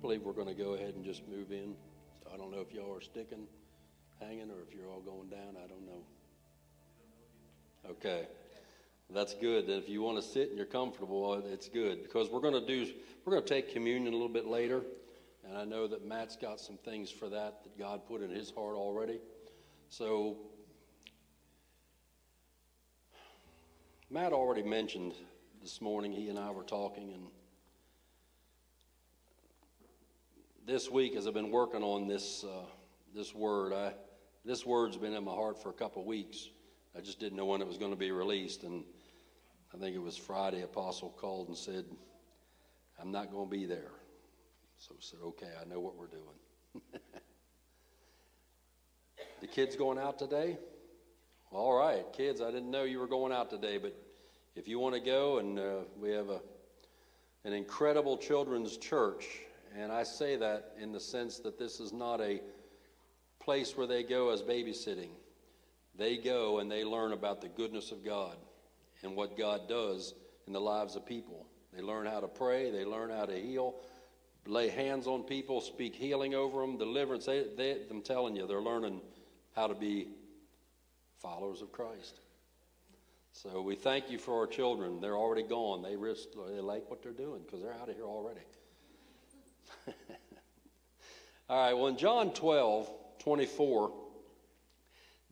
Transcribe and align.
believe 0.00 0.22
we're 0.22 0.32
going 0.32 0.48
to 0.48 0.54
go 0.54 0.74
ahead 0.74 0.94
and 0.94 1.04
just 1.04 1.26
move 1.28 1.52
in. 1.52 1.74
So 2.22 2.30
I 2.32 2.36
don't 2.36 2.50
know 2.50 2.60
if 2.60 2.72
y'all 2.72 2.94
are 2.94 3.00
sticking, 3.00 3.46
hanging, 4.20 4.50
or 4.50 4.62
if 4.66 4.74
you're 4.74 4.88
all 4.88 5.00
going 5.00 5.28
down. 5.28 5.56
I 5.56 5.66
don't 5.66 5.86
know. 5.86 6.02
Okay. 7.90 8.26
That's 9.12 9.34
good. 9.34 9.68
If 9.68 9.88
you 9.88 10.02
want 10.02 10.22
to 10.22 10.22
sit 10.22 10.50
and 10.50 10.56
you're 10.56 10.66
comfortable, 10.66 11.32
uh, 11.32 11.52
it's 11.52 11.68
good 11.68 12.04
because 12.04 12.30
we're 12.30 12.40
going 12.40 12.54
to 12.54 12.64
do 12.64 12.92
we're 13.24 13.32
going 13.32 13.44
to 13.44 13.48
take 13.48 13.72
communion 13.72 14.12
a 14.12 14.16
little 14.16 14.28
bit 14.28 14.46
later, 14.46 14.82
and 15.46 15.58
I 15.58 15.64
know 15.64 15.88
that 15.88 16.06
Matt's 16.06 16.36
got 16.36 16.60
some 16.60 16.76
things 16.84 17.10
for 17.10 17.28
that 17.28 17.64
that 17.64 17.78
God 17.78 18.06
put 18.06 18.22
in 18.22 18.30
his 18.30 18.50
heart 18.50 18.76
already. 18.76 19.18
So 19.88 20.36
Matt 24.10 24.32
already 24.32 24.62
mentioned 24.62 25.14
this 25.60 25.80
morning. 25.80 26.12
He 26.12 26.28
and 26.28 26.38
I 26.38 26.50
were 26.50 26.62
talking, 26.62 27.12
and 27.12 27.26
this 30.66 30.90
week 30.90 31.16
as 31.16 31.26
I've 31.26 31.34
been 31.34 31.50
working 31.50 31.82
on 31.82 32.06
this 32.06 32.44
uh, 32.44 32.64
this 33.14 33.34
word, 33.34 33.72
I 33.72 33.92
this 34.44 34.64
word's 34.64 34.96
been 34.96 35.14
in 35.14 35.24
my 35.24 35.32
heart 35.32 35.62
for 35.62 35.70
a 35.70 35.74
couple 35.74 36.02
of 36.02 36.06
weeks. 36.06 36.48
I 36.96 37.00
just 37.00 37.20
didn't 37.20 37.36
know 37.36 37.44
when 37.44 37.60
it 37.60 37.68
was 37.68 37.78
going 37.78 37.92
to 37.92 37.96
be 37.96 38.10
released, 38.10 38.62
and 38.62 38.84
I 39.74 39.78
think 39.78 39.94
it 39.94 40.00
was 40.00 40.16
Friday, 40.16 40.62
Apostle 40.62 41.10
called 41.10 41.48
and 41.48 41.56
said, 41.56 41.84
I'm 43.00 43.12
not 43.12 43.30
going 43.30 43.48
to 43.48 43.50
be 43.50 43.64
there. 43.64 43.92
So 44.78 44.94
I 44.94 44.98
said, 45.00 45.20
okay, 45.22 45.50
I 45.60 45.64
know 45.68 45.78
what 45.78 45.96
we're 45.96 46.06
doing. 46.06 46.82
the 49.40 49.46
kids 49.46 49.76
going 49.76 49.98
out 49.98 50.18
today? 50.18 50.58
All 51.52 51.74
right, 51.74 52.04
kids, 52.12 52.40
I 52.40 52.50
didn't 52.50 52.70
know 52.70 52.84
you 52.84 52.98
were 52.98 53.06
going 53.06 53.32
out 53.32 53.50
today, 53.50 53.78
but 53.78 53.94
if 54.56 54.66
you 54.66 54.78
want 54.78 54.94
to 54.94 55.00
go, 55.00 55.38
and 55.38 55.58
uh, 55.58 55.72
we 55.96 56.10
have 56.10 56.28
a, 56.28 56.40
an 57.44 57.52
incredible 57.52 58.16
children's 58.16 58.76
church, 58.78 59.26
and 59.76 59.92
I 59.92 60.02
say 60.02 60.36
that 60.36 60.72
in 60.80 60.92
the 60.92 61.00
sense 61.00 61.38
that 61.40 61.58
this 61.58 61.80
is 61.80 61.92
not 61.92 62.20
a 62.20 62.40
place 63.40 63.76
where 63.76 63.86
they 63.86 64.02
go 64.02 64.30
as 64.30 64.42
babysitting. 64.42 65.10
They 65.96 66.16
go 66.16 66.58
and 66.58 66.70
they 66.70 66.84
learn 66.84 67.12
about 67.12 67.40
the 67.40 67.48
goodness 67.48 67.92
of 67.92 68.04
God 68.04 68.36
and 69.02 69.16
what 69.16 69.36
God 69.36 69.68
does 69.68 70.14
in 70.46 70.52
the 70.52 70.60
lives 70.60 70.96
of 70.96 71.06
people. 71.06 71.46
They 71.74 71.82
learn 71.82 72.06
how 72.06 72.20
to 72.20 72.28
pray, 72.28 72.70
they 72.70 72.84
learn 72.84 73.10
how 73.10 73.26
to 73.26 73.36
heal, 73.36 73.76
lay 74.46 74.68
hands 74.68 75.06
on 75.06 75.22
people, 75.22 75.60
speak 75.60 75.94
healing 75.94 76.34
over 76.34 76.60
them, 76.60 76.78
deliverance. 76.78 77.26
They, 77.26 77.46
they, 77.56 77.78
I'm 77.90 78.02
telling 78.02 78.34
you, 78.36 78.46
they're 78.46 78.60
learning 78.60 79.00
how 79.54 79.66
to 79.66 79.74
be 79.74 80.08
followers 81.20 81.62
of 81.62 81.70
Christ. 81.70 82.20
So 83.32 83.62
we 83.62 83.76
thank 83.76 84.10
you 84.10 84.18
for 84.18 84.38
our 84.38 84.46
children. 84.46 85.00
They're 85.00 85.16
already 85.16 85.44
gone. 85.44 85.82
They 85.82 85.96
risk, 85.96 86.28
they 86.48 86.60
like 86.60 86.90
what 86.90 87.02
they're 87.02 87.12
doing 87.12 87.42
because 87.44 87.62
they're 87.62 87.74
out 87.74 87.88
of 87.88 87.94
here 87.94 88.04
already. 88.04 88.40
All 91.48 91.64
right, 91.66 91.74
well, 91.74 91.88
in 91.88 91.96
John 91.96 92.32
12, 92.32 92.90
24, 93.18 93.92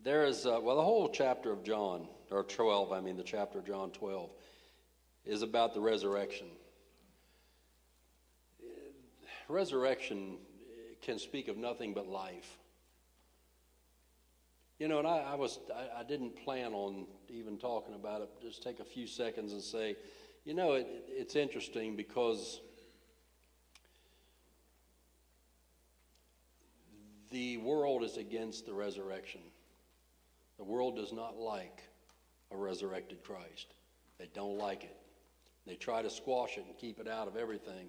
there 0.02 0.24
is, 0.24 0.46
uh, 0.46 0.58
well, 0.62 0.76
the 0.76 0.82
whole 0.82 1.08
chapter 1.08 1.52
of 1.52 1.62
John 1.62 2.08
or 2.30 2.42
12, 2.42 2.92
I 2.92 3.00
mean, 3.00 3.16
the 3.16 3.22
chapter 3.22 3.58
of 3.58 3.66
John 3.66 3.90
12, 3.90 4.30
is 5.24 5.42
about 5.42 5.74
the 5.74 5.80
resurrection. 5.80 6.48
Resurrection 9.48 10.38
can 11.02 11.18
speak 11.18 11.48
of 11.48 11.56
nothing 11.56 11.94
but 11.94 12.06
life. 12.06 12.58
You 14.78 14.88
know, 14.88 14.98
and 14.98 15.08
I, 15.08 15.18
I 15.18 15.34
was 15.34 15.58
I, 15.74 16.00
I, 16.00 16.02
didn't 16.04 16.36
plan 16.44 16.72
on 16.72 17.06
even 17.28 17.58
talking 17.58 17.94
about 17.94 18.22
it. 18.22 18.28
Just 18.40 18.62
take 18.62 18.78
a 18.78 18.84
few 18.84 19.06
seconds 19.06 19.52
and 19.52 19.60
say, 19.60 19.96
you 20.44 20.54
know, 20.54 20.74
it, 20.74 20.86
it's 21.08 21.34
interesting 21.34 21.96
because 21.96 22.60
the 27.30 27.58
world 27.58 28.02
is 28.02 28.16
against 28.16 28.66
the 28.66 28.72
resurrection. 28.72 29.40
The 30.56 30.64
world 30.64 30.96
does 30.96 31.12
not 31.12 31.36
like 31.36 31.82
a 32.50 32.56
resurrected 32.56 33.22
Christ. 33.22 33.66
They 34.18 34.28
don't 34.34 34.58
like 34.58 34.84
it. 34.84 34.96
They 35.66 35.76
try 35.76 36.02
to 36.02 36.10
squash 36.10 36.56
it 36.56 36.64
and 36.66 36.76
keep 36.78 36.98
it 36.98 37.06
out 37.06 37.28
of 37.28 37.36
everything. 37.36 37.88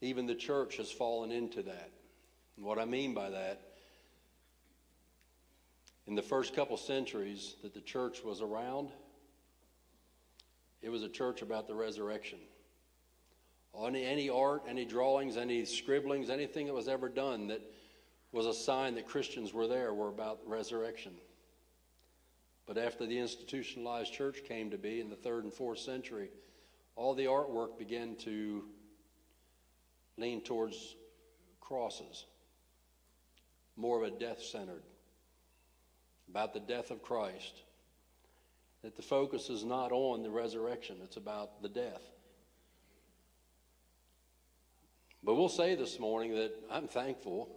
Even 0.00 0.26
the 0.26 0.34
church 0.34 0.78
has 0.78 0.90
fallen 0.90 1.30
into 1.30 1.62
that. 1.62 1.90
And 2.56 2.66
what 2.66 2.78
I 2.78 2.84
mean 2.84 3.14
by 3.14 3.30
that, 3.30 3.60
in 6.06 6.14
the 6.14 6.22
first 6.22 6.56
couple 6.56 6.76
centuries 6.76 7.54
that 7.62 7.74
the 7.74 7.80
church 7.80 8.24
was 8.24 8.40
around, 8.40 8.90
it 10.80 10.88
was 10.88 11.02
a 11.02 11.08
church 11.08 11.42
about 11.42 11.68
the 11.68 11.74
resurrection. 11.74 12.38
Any, 13.80 14.04
any 14.04 14.28
art, 14.28 14.64
any 14.68 14.84
drawings, 14.84 15.36
any 15.36 15.64
scribblings, 15.64 16.28
anything 16.28 16.66
that 16.66 16.74
was 16.74 16.88
ever 16.88 17.08
done 17.08 17.46
that 17.48 17.62
was 18.32 18.46
a 18.46 18.54
sign 18.54 18.94
that 18.94 19.06
Christians 19.06 19.52
were 19.52 19.66
there 19.66 19.92
were 19.92 20.08
about 20.08 20.40
resurrection. 20.46 21.12
But 22.66 22.78
after 22.78 23.06
the 23.06 23.18
institutionalized 23.18 24.12
church 24.12 24.42
came 24.48 24.70
to 24.70 24.78
be 24.78 25.00
in 25.00 25.10
the 25.10 25.16
third 25.16 25.44
and 25.44 25.52
fourth 25.52 25.78
century, 25.78 26.30
all 26.96 27.14
the 27.14 27.26
artwork 27.26 27.78
began 27.78 28.16
to 28.16 28.64
lean 30.16 30.40
towards 30.40 30.96
crosses, 31.60 32.24
more 33.76 34.02
of 34.02 34.12
a 34.12 34.16
death 34.18 34.42
centered, 34.42 34.82
about 36.28 36.54
the 36.54 36.60
death 36.60 36.90
of 36.90 37.02
Christ. 37.02 37.62
That 38.82 38.96
the 38.96 39.02
focus 39.02 39.48
is 39.48 39.64
not 39.64 39.92
on 39.92 40.22
the 40.22 40.30
resurrection, 40.30 40.96
it's 41.04 41.16
about 41.16 41.62
the 41.62 41.68
death. 41.68 42.02
But 45.22 45.34
we'll 45.34 45.48
say 45.48 45.74
this 45.76 46.00
morning 46.00 46.34
that 46.34 46.52
I'm 46.70 46.88
thankful 46.88 47.48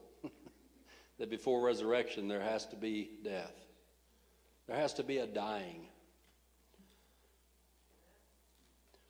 that 1.18 1.30
before 1.30 1.62
resurrection 1.62 2.28
there 2.28 2.42
has 2.42 2.66
to 2.68 2.76
be 2.76 3.10
death. 3.24 3.54
There 4.68 4.76
has 4.76 4.94
to 4.96 5.04
be 5.04 5.20
a 5.20 5.28
dying. 5.28 5.88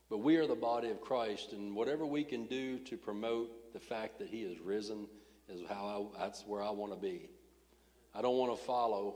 But 0.09 0.19
we 0.19 0.37
are 0.37 0.47
the 0.47 0.55
body 0.55 0.89
of 0.89 1.01
Christ, 1.01 1.53
and 1.53 1.75
whatever 1.75 2.05
we 2.05 2.23
can 2.23 2.45
do 2.45 2.77
to 2.79 2.97
promote 2.97 3.73
the 3.73 3.79
fact 3.79 4.19
that 4.19 4.27
He 4.27 4.41
is 4.41 4.59
risen 4.59 5.07
is 5.49 5.61
how 5.67 6.11
I, 6.17 6.19
that's 6.19 6.45
where 6.45 6.61
I 6.61 6.69
want 6.69 6.93
to 6.93 6.99
be. 6.99 7.29
I 8.13 8.21
don't 8.21 8.37
want 8.37 8.57
to 8.57 8.65
follow. 8.65 9.15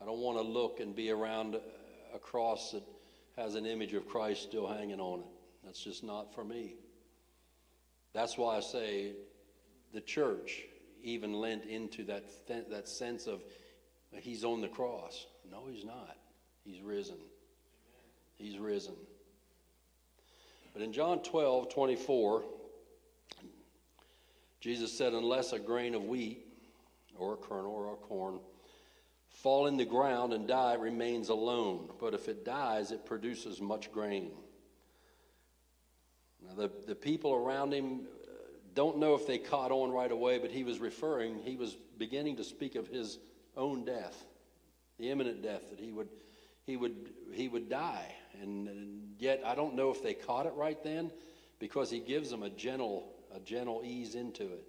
I 0.00 0.04
don't 0.04 0.20
want 0.20 0.38
to 0.38 0.42
look 0.42 0.80
and 0.80 0.96
be 0.96 1.10
around 1.10 1.56
a 2.14 2.18
cross 2.18 2.72
that 2.72 2.82
has 3.36 3.54
an 3.54 3.66
image 3.66 3.92
of 3.92 4.08
Christ 4.08 4.42
still 4.42 4.66
hanging 4.66 5.00
on 5.00 5.20
it. 5.20 5.26
That's 5.64 5.82
just 5.82 6.02
not 6.02 6.34
for 6.34 6.44
me. 6.44 6.76
That's 8.12 8.36
why 8.36 8.56
I 8.56 8.60
say 8.60 9.12
the 9.92 10.00
church 10.00 10.62
even 11.02 11.32
lent 11.32 11.64
into 11.64 12.04
that, 12.04 12.24
th- 12.46 12.66
that 12.70 12.88
sense 12.88 13.26
of 13.26 13.42
he's 14.18 14.44
on 14.44 14.60
the 14.60 14.68
cross. 14.68 15.26
No, 15.50 15.64
he's 15.70 15.84
not. 15.84 16.16
He's 16.64 16.80
risen. 16.80 17.16
He's 18.36 18.58
risen. 18.58 18.94
But 20.72 20.82
in 20.82 20.92
John 20.92 21.22
12, 21.22 21.72
24, 21.72 22.44
Jesus 24.60 24.96
said, 24.96 25.12
Unless 25.12 25.52
a 25.52 25.58
grain 25.58 25.94
of 25.94 26.04
wheat 26.04 26.46
or 27.18 27.34
a 27.34 27.36
kernel 27.36 27.72
or 27.72 27.92
a 27.92 27.96
corn 27.96 28.40
fall 29.30 29.66
in 29.66 29.76
the 29.76 29.84
ground 29.84 30.32
and 30.32 30.46
die, 30.46 30.74
it 30.74 30.80
remains 30.80 31.28
alone. 31.28 31.90
But 31.98 32.14
if 32.14 32.28
it 32.28 32.44
dies, 32.44 32.92
it 32.92 33.04
produces 33.06 33.60
much 33.60 33.90
grain. 33.90 34.30
Now, 36.46 36.54
the, 36.54 36.70
the 36.86 36.94
people 36.94 37.34
around 37.34 37.72
him 37.72 38.02
don't 38.74 38.98
know 38.98 39.14
if 39.14 39.26
they 39.26 39.38
caught 39.38 39.70
on 39.70 39.90
right 39.90 40.10
away, 40.10 40.38
but 40.38 40.50
he 40.50 40.64
was 40.64 40.78
referring, 40.78 41.38
he 41.38 41.56
was 41.56 41.76
beginning 41.98 42.36
to 42.36 42.44
speak 42.44 42.74
of 42.74 42.88
his 42.88 43.18
own 43.56 43.84
death 43.84 44.26
the 45.00 45.10
imminent 45.10 45.42
death 45.42 45.70
that 45.70 45.80
he 45.80 45.90
would 45.92 46.08
he 46.66 46.76
would 46.76 47.10
he 47.32 47.48
would 47.48 47.68
die. 47.68 48.14
And, 48.40 48.68
and, 48.68 49.00
yet 49.18 49.42
i 49.44 49.54
don't 49.54 49.74
know 49.74 49.90
if 49.90 50.02
they 50.02 50.14
caught 50.14 50.46
it 50.46 50.52
right 50.54 50.82
then 50.82 51.10
because 51.58 51.90
he 51.90 52.00
gives 52.00 52.30
them 52.30 52.42
a 52.42 52.50
gentle 52.50 53.12
a 53.34 53.40
gentle 53.40 53.82
ease 53.84 54.14
into 54.14 54.44
it. 54.44 54.64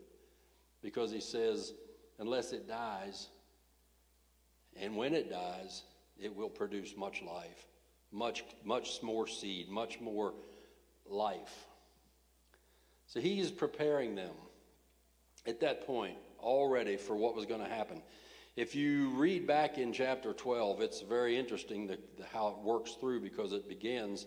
Because 0.82 1.12
he 1.12 1.22
says 1.22 1.74
unless 2.20 2.54
it 2.54 2.68
dies 2.68 3.30
and 4.76 4.96
when 4.96 5.14
it 5.14 5.30
dies 5.30 5.84
it 6.20 6.36
will 6.36 6.50
produce 6.50 6.96
much 6.98 7.22
life 7.22 7.68
much 8.12 8.44
much 8.64 9.02
more 9.04 9.28
seed 9.28 9.70
much 9.70 10.00
more 10.00 10.34
life 11.10 11.68
so 13.12 13.20
he 13.20 13.40
is 13.40 13.52
preparing 13.52 14.16
them 14.16 14.34
at 15.46 15.60
that 15.60 15.86
point 15.86 16.18
already 16.40 16.98
for 16.98 17.16
what 17.16 17.36
was 17.36 17.46
going 17.46 17.62
to 17.62 17.70
happen 17.70 18.02
if 18.58 18.76
you 18.76 19.12
read 19.12 19.48
back 19.48 19.78
in 19.78 19.94
chapter 19.94 20.34
12, 20.34 20.82
it's 20.82 21.02
very 21.02 21.38
interesting 21.38 21.88
the, 21.88 21.98
the, 22.18 22.26
how 22.34 22.50
it 22.50 22.58
works 22.58 22.96
through 23.00 23.22
because 23.22 23.54
it 23.54 23.70
begins, 23.70 24.26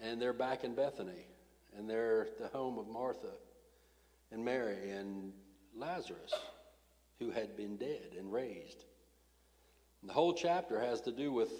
and 0.00 0.20
they're 0.20 0.32
back 0.32 0.64
in 0.64 0.74
Bethany, 0.74 1.26
and 1.76 1.88
they're 1.88 2.28
the 2.40 2.48
home 2.48 2.78
of 2.78 2.88
Martha 2.88 3.32
and 4.32 4.42
Mary 4.42 4.90
and 4.90 5.32
Lazarus, 5.76 6.32
who 7.18 7.30
had 7.30 7.54
been 7.54 7.76
dead 7.76 8.14
and 8.18 8.32
raised. 8.32 8.84
And 10.00 10.08
the 10.08 10.14
whole 10.14 10.32
chapter 10.32 10.80
has 10.80 11.02
to 11.02 11.12
do 11.12 11.30
with 11.30 11.50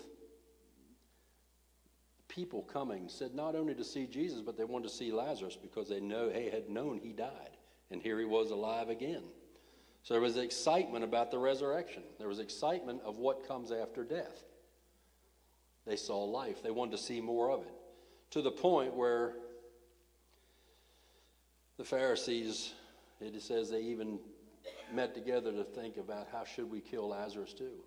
people 2.34 2.62
coming 2.62 3.08
said 3.08 3.34
not 3.34 3.54
only 3.54 3.74
to 3.74 3.84
see 3.84 4.06
Jesus, 4.06 4.40
but 4.40 4.56
they 4.56 4.64
wanted 4.64 4.88
to 4.88 4.94
see 4.94 5.12
Lazarus 5.12 5.56
because 5.60 5.88
they 5.88 6.00
know 6.00 6.28
they 6.28 6.50
had 6.50 6.68
known 6.68 6.98
he 6.98 7.12
died, 7.12 7.56
and 7.90 8.02
here 8.02 8.18
he 8.18 8.24
was 8.24 8.50
alive 8.50 8.88
again. 8.88 9.22
So 10.02 10.14
there 10.14 10.20
was 10.20 10.36
excitement 10.36 11.04
about 11.04 11.30
the 11.30 11.38
resurrection. 11.38 12.02
There 12.18 12.28
was 12.28 12.38
excitement 12.38 13.00
of 13.04 13.18
what 13.18 13.46
comes 13.46 13.72
after 13.72 14.04
death. 14.04 14.44
They 15.86 15.96
saw 15.96 16.24
life. 16.24 16.62
They 16.62 16.70
wanted 16.70 16.92
to 16.92 17.02
see 17.02 17.20
more 17.20 17.50
of 17.50 17.62
it. 17.62 17.74
To 18.32 18.42
the 18.42 18.50
point 18.50 18.94
where 18.94 19.34
the 21.78 21.84
Pharisees, 21.84 22.72
it 23.20 23.40
says 23.40 23.70
they 23.70 23.80
even 23.80 24.18
met 24.92 25.14
together 25.14 25.52
to 25.52 25.64
think 25.64 25.96
about 25.96 26.28
how 26.32 26.44
should 26.44 26.70
we 26.70 26.80
kill 26.80 27.08
Lazarus 27.08 27.52
too? 27.52 27.82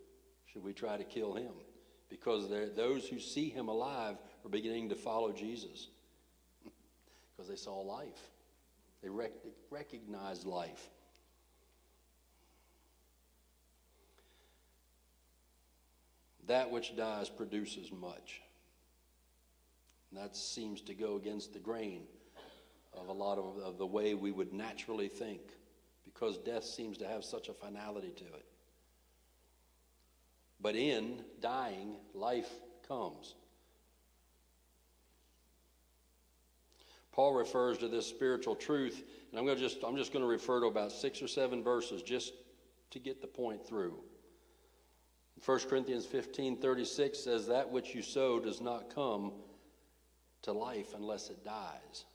Should 0.51 0.63
we 0.63 0.73
try 0.73 0.97
to 0.97 1.03
kill 1.03 1.33
him? 1.33 1.51
Because 2.09 2.49
those 2.75 3.07
who 3.07 3.19
see 3.19 3.49
him 3.49 3.67
alive 3.67 4.15
are 4.47 4.49
beginning 4.49 4.87
to 4.87 4.95
follow 4.95 5.33
Jesus 5.33 5.87
because 7.35 7.49
they 7.49 7.57
saw 7.57 7.81
life. 7.81 8.29
They 9.03 9.09
rec- 9.09 9.31
recognized 9.69 10.45
life. 10.45 10.89
That 16.47 16.71
which 16.71 16.95
dies 16.95 17.27
produces 17.27 17.91
much. 17.91 18.41
And 20.11 20.21
that 20.21 20.37
seems 20.37 20.79
to 20.83 20.93
go 20.93 21.17
against 21.17 21.51
the 21.51 21.59
grain 21.59 22.03
of 22.93 23.09
a 23.09 23.13
lot 23.13 23.37
of, 23.37 23.57
of 23.57 23.77
the 23.77 23.85
way 23.85 24.13
we 24.13 24.31
would 24.31 24.53
naturally 24.53 25.09
think 25.09 25.41
because 26.05 26.37
death 26.37 26.63
seems 26.63 26.97
to 26.99 27.07
have 27.07 27.25
such 27.25 27.49
a 27.49 27.53
finality 27.53 28.13
to 28.15 28.23
it. 28.23 28.45
But 30.61 30.77
in 30.77 31.21
dying, 31.41 31.97
life 32.13 32.49
comes. 32.87 33.35
Paul 37.17 37.33
refers 37.33 37.79
to 37.79 37.87
this 37.87 38.05
spiritual 38.05 38.55
truth, 38.55 39.03
and 39.31 39.39
I'm 39.39 39.45
going 39.45 39.57
to 39.57 39.63
just 39.63 39.83
I'm 39.83 39.97
just 39.97 40.13
going 40.13 40.21
to 40.21 40.29
refer 40.29 40.59
to 40.59 40.67
about 40.67 40.91
six 40.91 41.19
or 41.19 41.27
seven 41.27 41.63
verses 41.63 42.03
just 42.03 42.31
to 42.91 42.99
get 42.99 43.21
the 43.21 43.27
point 43.27 43.67
through. 43.67 43.97
1 45.43 45.59
Corinthians 45.61 46.05
15 46.05 46.57
36 46.57 47.17
says, 47.17 47.47
That 47.47 47.71
which 47.71 47.95
you 47.95 48.03
sow 48.03 48.39
does 48.39 48.61
not 48.61 48.93
come 48.93 49.33
to 50.43 50.51
life 50.53 50.93
unless 50.95 51.31
it 51.31 51.43
dies. 51.43 52.05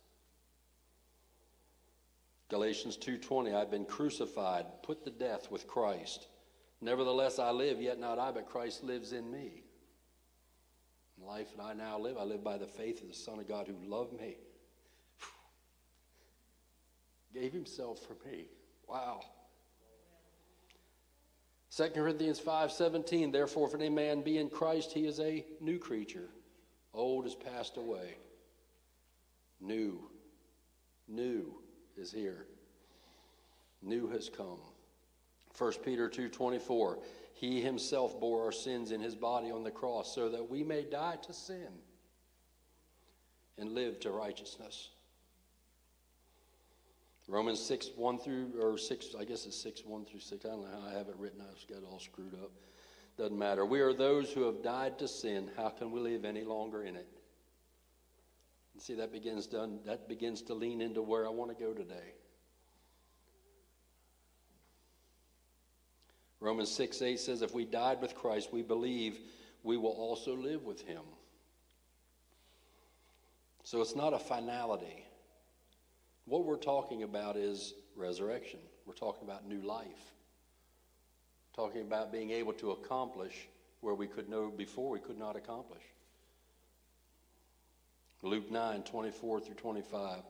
Galatians 2.49 2.97
2:20 2.97 3.57
I've 3.57 3.73
been 3.73 3.87
crucified 3.87 4.67
put 4.85 5.05
to 5.05 5.11
death 5.11 5.51
with 5.51 5.67
Christ 5.67 6.29
nevertheless 6.81 7.39
I 7.41 7.51
live 7.51 7.81
yet 7.81 7.99
not 7.99 8.19
I 8.19 8.31
but 8.31 8.47
Christ 8.47 8.85
lives 8.85 9.13
in 9.13 9.31
me 9.31 9.65
life 11.19 11.57
that 11.57 11.63
I 11.63 11.73
now 11.73 11.99
live 11.99 12.19
I 12.19 12.25
live 12.25 12.45
by 12.45 12.59
the 12.59 12.67
faith 12.67 13.01
of 13.01 13.09
the 13.09 13.15
son 13.15 13.39
of 13.39 13.49
God 13.49 13.67
who 13.67 13.89
loved 13.89 14.13
me 14.13 14.37
gave 17.35 17.53
himself 17.53 18.01
for 18.01 18.17
me 18.29 18.47
wow 18.89 19.21
2 21.75 21.89
Corinthians 21.95 22.39
5:17 22.39 23.33
Therefore 23.33 23.69
if 23.69 23.75
any 23.75 23.89
man 23.89 24.23
be 24.23 24.39
in 24.39 24.51
Christ 24.51 24.93
he 24.93 25.07
is 25.07 25.21
a 25.21 25.45
new 25.61 25.79
creature 25.79 26.29
old 26.93 27.25
has 27.25 27.35
passed 27.35 27.77
away 27.77 28.17
new 29.61 30.11
new 31.09 31.63
is 31.97 32.11
here. 32.11 32.47
New 33.83 34.09
has 34.09 34.29
come. 34.29 34.59
1 35.57 35.73
Peter 35.85 36.09
2:24 36.09 37.03
He 37.35 37.61
himself 37.61 38.19
bore 38.19 38.45
our 38.45 38.53
sins 38.53 38.93
in 38.93 39.01
his 39.01 39.15
body 39.15 39.51
on 39.51 39.65
the 39.65 39.71
cross 39.71 40.15
so 40.15 40.29
that 40.29 40.49
we 40.49 40.63
may 40.63 40.83
die 40.83 41.17
to 41.23 41.33
sin 41.33 41.69
and 43.59 43.73
live 43.73 44.01
to 44.01 44.11
righteousness. 44.11 44.91
Romans 47.29 47.61
6, 47.61 47.91
1 47.97 48.19
through, 48.19 48.53
or 48.61 48.77
6, 48.77 49.07
I 49.19 49.25
guess 49.25 49.47
it's 49.47 49.61
6, 49.63 49.83
1 49.85 50.05
through 50.05 50.21
6. 50.21 50.45
I 50.45 50.49
don't 50.49 50.63
know 50.63 50.81
how 50.81 50.89
I 50.89 50.99
have 50.99 51.09
it 51.09 51.15
written. 51.17 51.41
I've 51.41 51.69
got 51.69 51.79
it 51.79 51.85
all 51.91 52.01
screwed 52.01 52.35
up. 52.35 52.51
Doesn't 53.17 53.39
matter. 53.39 53.65
We 53.65 53.81
are 53.81 53.93
those 53.93 54.33
who 54.33 54.43
have 54.45 54.63
died 54.63 54.99
to 54.99 55.09
sin. 55.09 55.51
How 55.57 55.69
can 55.69 55.91
we 55.93 56.01
live 56.01 56.25
any 56.25 56.43
longer 56.43 56.83
in 56.83 56.97
it? 56.97 57.07
And 58.75 58.83
See, 58.83 58.95
that 58.95 59.13
begins 59.13 59.47
to, 59.49 59.69
that 59.87 60.09
begins 60.09 60.43
to 60.43 60.55
lean 60.55 60.81
into 60.81 61.03
where 61.03 61.27
I 61.27 61.31
want 61.31 61.57
to 61.57 61.63
go 61.63 61.73
today. 61.73 62.15
Romans 66.41 66.71
6 66.73 67.03
8 67.03 67.21
says, 67.21 67.43
If 67.43 67.55
we 67.55 67.65
died 67.65 68.01
with 68.01 68.17
Christ, 68.17 68.53
we 68.53 68.63
believe 68.63 69.21
we 69.63 69.77
will 69.77 69.91
also 69.91 70.35
live 70.35 70.65
with 70.65 70.83
him. 70.83 71.03
So 73.63 73.81
it's 73.81 73.95
not 73.95 74.13
a 74.13 74.19
finality. 74.19 75.07
What 76.25 76.45
we're 76.45 76.57
talking 76.57 77.03
about 77.03 77.37
is 77.37 77.75
resurrection. 77.97 78.61
We're 78.87 78.95
talking 78.95 79.29
about 79.29 79.47
new 79.47 79.61
life. 79.61 80.13
Talking 81.55 81.83
about 81.83 82.13
being 82.13 82.31
able 82.31 82.53
to 82.55 82.71
accomplish 82.71 83.49
where 83.81 83.95
we 83.95 84.07
could 84.07 84.29
know 84.29 84.51
before 84.51 84.91
we 84.91 85.01
could 85.01 85.19
not 85.19 85.37
accomplish. 85.37 85.83
Luke 88.23 88.51
9, 88.51 88.83
24 88.85 89.41
through 89.41 89.55
25 89.57 90.23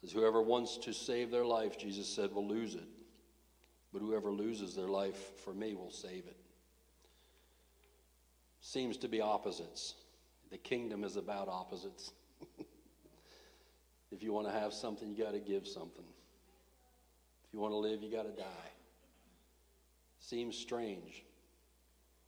says, 0.00 0.10
Whoever 0.10 0.42
wants 0.42 0.76
to 0.78 0.92
save 0.92 1.30
their 1.30 1.44
life, 1.44 1.78
Jesus 1.78 2.08
said, 2.08 2.32
will 2.32 2.46
lose 2.46 2.74
it. 2.74 2.88
But 3.92 4.02
whoever 4.02 4.30
loses 4.30 4.74
their 4.74 4.88
life 4.88 5.16
for 5.44 5.54
me 5.54 5.74
will 5.74 5.92
save 5.92 6.26
it. 6.26 6.36
Seems 8.60 8.96
to 8.98 9.08
be 9.08 9.20
opposites. 9.20 9.94
The 10.50 10.58
kingdom 10.58 11.04
is 11.04 11.16
about 11.16 11.48
opposites. 11.48 12.12
if 14.10 14.22
you 14.22 14.32
want 14.32 14.46
to 14.46 14.52
have 14.52 14.72
something, 14.72 15.08
you 15.08 15.22
got 15.22 15.32
to 15.32 15.38
give 15.38 15.66
something. 15.66 16.04
If 17.46 17.54
you 17.54 17.60
want 17.60 17.72
to 17.72 17.78
live, 17.78 18.02
you 18.02 18.10
got 18.10 18.24
to 18.24 18.42
die. 18.42 18.70
Seems 20.20 20.56
strange, 20.56 21.24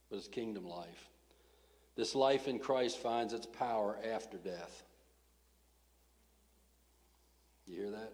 but 0.08 0.16
it's 0.16 0.28
kingdom 0.28 0.66
life. 0.66 1.08
This 1.96 2.14
life 2.14 2.48
in 2.48 2.58
Christ 2.58 2.98
finds 2.98 3.32
its 3.32 3.46
power 3.46 3.98
after 4.10 4.38
death. 4.38 4.84
You 7.66 7.76
hear 7.76 7.90
that? 7.90 8.12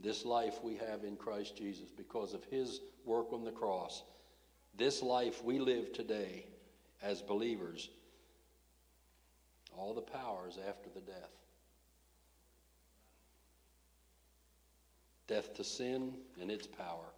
This 0.00 0.24
life 0.24 0.62
we 0.62 0.76
have 0.76 1.02
in 1.04 1.16
Christ 1.16 1.56
Jesus 1.56 1.90
because 1.90 2.34
of 2.34 2.44
his 2.44 2.80
work 3.04 3.32
on 3.32 3.44
the 3.44 3.50
cross. 3.50 4.02
This 4.76 5.02
life 5.02 5.42
we 5.42 5.58
live 5.58 5.92
today 5.92 6.46
as 7.02 7.20
believers, 7.20 7.90
all 9.76 9.94
the 9.94 10.00
powers 10.00 10.58
after 10.68 10.88
the 10.90 11.00
death. 11.00 11.30
Death 15.28 15.54
to 15.56 15.62
sin 15.62 16.14
and 16.40 16.50
its 16.50 16.66
power. 16.66 17.12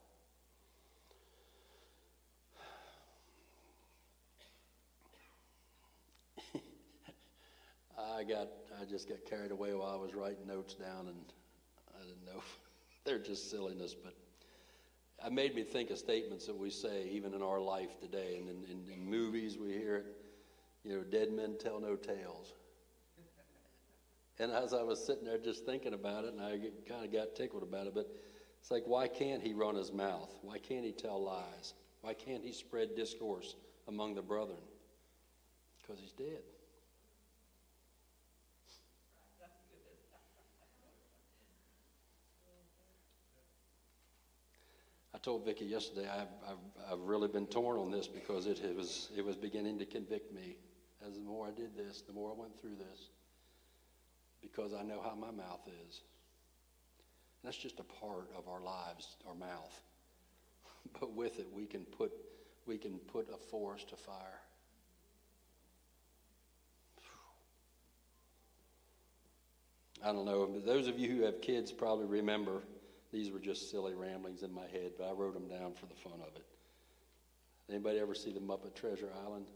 I 7.99 8.25
got 8.25 8.49
I 8.81 8.85
just 8.85 9.09
got 9.09 9.25
carried 9.25 9.53
away 9.53 9.75
while 9.75 9.93
I 9.93 9.97
was 9.97 10.13
writing 10.13 10.45
notes 10.47 10.75
down, 10.75 11.07
and 11.07 11.25
I 11.97 12.01
didn't 12.03 12.27
know. 12.27 12.43
They're 13.05 13.19
just 13.19 13.49
silliness, 13.49 13.95
but 13.95 14.15
it 15.25 15.33
made 15.33 15.55
me 15.55 15.63
think 15.63 15.91
of 15.91 15.99
statements 15.99 16.47
that 16.47 16.57
we 16.57 16.71
say 16.71 17.09
even 17.13 17.33
in 17.33 17.43
our 17.43 17.61
life 17.61 17.97
today. 18.01 18.37
And 18.39 18.49
in, 18.49 18.65
in, 18.65 18.89
in 18.93 19.09
movies, 19.09 19.57
we 19.57 19.69
hear 19.69 19.97
it, 19.97 20.07
you 20.83 20.97
know, 20.97 21.05
dead 21.05 21.31
men 21.31 21.55
tell 21.57 21.79
no 21.79 21.95
tales. 21.95 22.55
And 24.41 24.51
as 24.53 24.73
I 24.73 24.83
was 24.83 25.05
sitting 25.05 25.27
there 25.27 25.37
just 25.37 25.67
thinking 25.67 25.93
about 25.93 26.25
it, 26.25 26.33
and 26.33 26.41
I 26.41 26.59
kind 26.89 27.05
of 27.05 27.13
got 27.13 27.37
tickled 27.37 27.63
about 27.63 27.87
it, 27.87 27.95
but 27.95 28.09
it's 28.59 28.71
like, 28.71 28.85
why 28.87 29.07
can't 29.07 29.43
he 29.43 29.53
run 29.53 29.75
his 29.75 29.93
mouth? 29.93 30.31
Why 30.41 30.57
can't 30.57 30.83
he 30.83 30.93
tell 30.93 31.23
lies? 31.23 31.75
Why 32.01 32.15
can't 32.15 32.43
he 32.43 32.53
spread 32.53 32.97
discourse 32.97 33.55
among 33.87 34.15
the 34.15 34.23
brethren? 34.23 34.57
Because 35.79 36.01
he's 36.01 36.13
dead. 36.13 36.41
I 45.15 45.19
told 45.19 45.45
Vicki 45.45 45.67
yesterday 45.67 46.09
I've, 46.09 46.29
I've, 46.49 46.93
I've 46.93 47.01
really 47.01 47.29
been 47.29 47.47
torn 47.47 47.77
on 47.77 47.91
this 47.91 48.07
because 48.07 48.47
it, 48.47 48.61
it, 48.65 48.75
was, 48.75 49.11
it 49.15 49.23
was 49.23 49.37
beginning 49.37 49.79
to 49.81 49.85
convict 49.85 50.33
me. 50.33 50.57
As 51.07 51.17
the 51.17 51.21
more 51.21 51.47
I 51.47 51.51
did 51.51 51.77
this, 51.77 52.01
the 52.01 52.15
more 52.15 52.31
I 52.31 52.41
went 52.41 52.59
through 52.59 52.77
this, 52.77 53.11
because 54.41 54.73
I 54.75 54.83
know 54.83 55.01
how 55.03 55.15
my 55.15 55.31
mouth 55.31 55.61
is. 55.89 56.01
That's 57.45 57.57
just 57.57 57.81
a 57.81 57.85
part 57.85 58.29
of 58.37 58.49
our 58.49 58.61
lives, 58.61 59.17
our 59.27 59.35
mouth. 59.35 59.81
But 60.99 61.13
with 61.15 61.39
it, 61.39 61.47
we 61.53 61.67
can 61.67 61.85
put, 61.85 62.11
we 62.67 62.79
can 62.79 62.99
put 63.13 63.29
a 63.33 63.37
forest 63.37 63.91
to 63.91 63.97
fire. 63.97 64.41
I 70.03 70.13
don't 70.13 70.25
know. 70.25 70.59
Those 70.65 70.89
of 70.89 70.99
you 70.99 71.11
who 71.11 71.23
have 71.25 71.43
kids 71.43 71.71
probably 71.71 72.07
remember 72.07 72.63
these 73.13 73.31
were 73.31 73.39
just 73.39 73.71
silly 73.71 73.95
ramblings 73.95 74.43
in 74.43 74.53
my 74.53 74.67
head, 74.73 74.93
but 74.97 75.09
I 75.09 75.13
wrote 75.13 75.35
them 75.35 75.49
down 75.49 75.75
for 75.75 75.87
the 75.87 75.95
fun 75.95 76.21
of 76.21 76.35
it. 76.37 76.47
Anybody 77.69 77.99
ever 77.99 78.15
see 78.15 78.33
the 78.33 78.41
Muppet 78.41 78.75
Treasure 78.75 79.11
Island? 79.25 79.47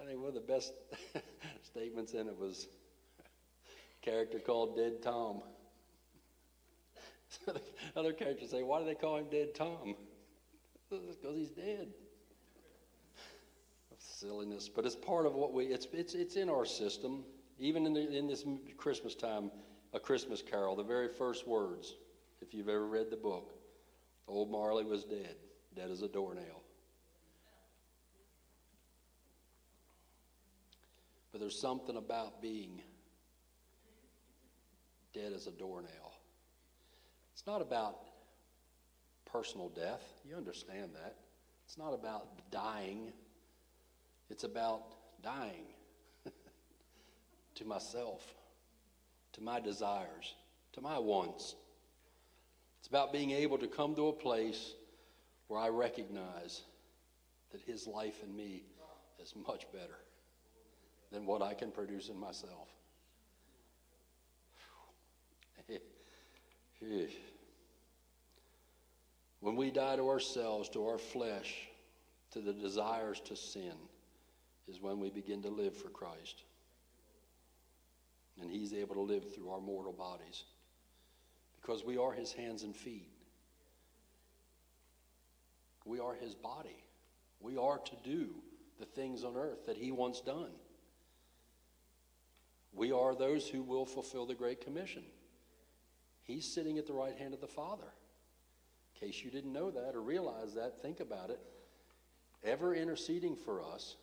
I 0.00 0.06
think 0.06 0.18
one 0.18 0.28
of 0.28 0.34
the 0.34 0.40
best 0.40 0.72
statements 1.62 2.14
in 2.14 2.26
it 2.26 2.38
was 2.38 2.68
character 4.02 4.38
called 4.38 4.76
Dead 4.76 5.02
Tom. 5.02 5.42
So 7.46 7.52
the 7.52 7.60
other 7.94 8.12
characters 8.12 8.50
say, 8.50 8.64
Why 8.64 8.80
do 8.80 8.86
they 8.86 8.96
call 8.96 9.16
him 9.18 9.26
Dead 9.30 9.54
Tom? 9.54 9.94
Because 10.90 11.36
he's 11.36 11.50
dead. 11.50 11.86
Silliness, 13.98 14.68
but 14.68 14.84
it's 14.84 14.96
part 14.96 15.24
of 15.24 15.34
what 15.34 15.52
we. 15.52 15.66
It's 15.66 15.86
it's 15.92 16.14
it's 16.14 16.34
in 16.34 16.50
our 16.50 16.64
system. 16.64 17.22
Even 17.60 17.86
in 17.86 17.92
the, 17.92 18.16
in 18.16 18.26
this 18.26 18.44
Christmas 18.76 19.14
time, 19.14 19.52
a 19.92 20.00
Christmas 20.00 20.42
Carol, 20.42 20.74
the 20.74 20.82
very 20.82 21.06
first 21.06 21.46
words, 21.46 21.94
if 22.42 22.52
you've 22.52 22.68
ever 22.68 22.86
read 22.86 23.10
the 23.10 23.16
book, 23.16 23.52
old 24.26 24.50
Marley 24.50 24.84
was 24.84 25.04
dead, 25.04 25.36
dead 25.76 25.92
as 25.92 26.02
a 26.02 26.08
doornail. 26.08 26.60
There's 31.40 31.58
something 31.58 31.96
about 31.96 32.42
being 32.42 32.82
dead 35.14 35.32
as 35.32 35.46
a 35.46 35.50
doornail. 35.50 36.12
It's 37.32 37.46
not 37.46 37.62
about 37.62 37.96
personal 39.24 39.70
death. 39.70 40.02
You 40.28 40.36
understand 40.36 40.90
that. 40.92 41.16
It's 41.64 41.78
not 41.78 41.94
about 41.94 42.50
dying. 42.50 43.14
It's 44.28 44.44
about 44.44 44.82
dying 45.22 45.64
to 47.54 47.64
myself, 47.64 48.22
to 49.32 49.40
my 49.40 49.60
desires, 49.60 50.34
to 50.74 50.82
my 50.82 50.98
wants. 50.98 51.54
It's 52.80 52.88
about 52.88 53.14
being 53.14 53.30
able 53.30 53.56
to 53.56 53.66
come 53.66 53.94
to 53.94 54.08
a 54.08 54.12
place 54.12 54.74
where 55.48 55.58
I 55.58 55.68
recognize 55.68 56.60
that 57.50 57.62
His 57.62 57.86
life 57.86 58.22
in 58.22 58.36
me 58.36 58.64
is 59.22 59.32
much 59.34 59.64
better 59.72 59.96
than 61.12 61.26
what 61.26 61.42
I 61.42 61.54
can 61.54 61.70
produce 61.70 62.08
in 62.08 62.18
myself. 62.18 62.68
when 69.40 69.56
we 69.56 69.70
die 69.70 69.96
to 69.96 70.08
ourselves, 70.08 70.68
to 70.70 70.86
our 70.86 70.98
flesh, 70.98 71.68
to 72.32 72.40
the 72.40 72.52
desires 72.52 73.20
to 73.26 73.36
sin, 73.36 73.74
is 74.68 74.80
when 74.80 75.00
we 75.00 75.10
begin 75.10 75.42
to 75.42 75.48
live 75.48 75.76
for 75.76 75.88
Christ. 75.88 76.44
And 78.40 78.50
He's 78.50 78.72
able 78.72 78.94
to 78.94 79.02
live 79.02 79.34
through 79.34 79.50
our 79.50 79.60
mortal 79.60 79.92
bodies 79.92 80.44
because 81.60 81.84
we 81.84 81.98
are 81.98 82.12
His 82.12 82.32
hands 82.32 82.62
and 82.62 82.74
feet. 82.74 83.10
We 85.84 85.98
are 85.98 86.14
His 86.14 86.34
body. 86.34 86.84
We 87.40 87.56
are 87.56 87.78
to 87.78 87.96
do 88.04 88.28
the 88.78 88.86
things 88.86 89.24
on 89.24 89.36
earth 89.36 89.66
that 89.66 89.76
He 89.76 89.90
wants 89.90 90.20
done. 90.20 90.52
We 92.72 92.92
are 92.92 93.14
those 93.14 93.48
who 93.48 93.62
will 93.62 93.84
fulfill 93.84 94.26
the 94.26 94.34
Great 94.34 94.60
Commission. 94.60 95.02
He's 96.22 96.46
sitting 96.46 96.78
at 96.78 96.86
the 96.86 96.92
right 96.92 97.16
hand 97.16 97.34
of 97.34 97.40
the 97.40 97.46
Father. 97.46 97.92
In 98.94 99.08
case 99.08 99.24
you 99.24 99.30
didn't 99.30 99.52
know 99.52 99.70
that 99.70 99.94
or 99.94 100.00
realize 100.00 100.54
that, 100.54 100.80
think 100.80 101.00
about 101.00 101.30
it. 101.30 101.40
Ever 102.44 102.74
interceding 102.74 103.36
for 103.36 103.62
us, 103.62 103.96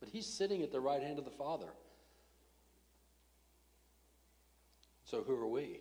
but 0.00 0.08
He's 0.08 0.26
sitting 0.26 0.62
at 0.62 0.72
the 0.72 0.80
right 0.80 1.02
hand 1.02 1.18
of 1.18 1.24
the 1.24 1.30
Father. 1.30 1.68
So 5.04 5.22
who 5.22 5.34
are 5.36 5.46
we? 5.46 5.80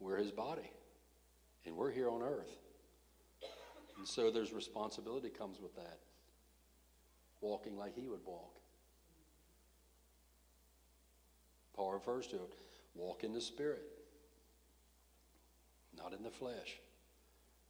We're 0.00 0.18
His 0.18 0.30
body, 0.30 0.70
and 1.64 1.76
we're 1.76 1.92
here 1.92 2.10
on 2.10 2.22
earth. 2.22 2.58
And 3.96 4.06
so 4.06 4.30
there's 4.30 4.52
responsibility 4.52 5.28
comes 5.28 5.60
with 5.60 5.74
that. 5.76 5.98
Walking 7.40 7.76
like 7.76 7.94
He 7.94 8.08
would 8.08 8.24
walk. 8.26 8.61
Paul 11.74 11.92
refers 11.92 12.26
to 12.28 12.36
it. 12.36 12.54
Walk 12.94 13.24
in 13.24 13.32
the 13.32 13.40
Spirit, 13.40 13.86
not 15.96 16.12
in 16.12 16.22
the 16.22 16.30
flesh. 16.30 16.78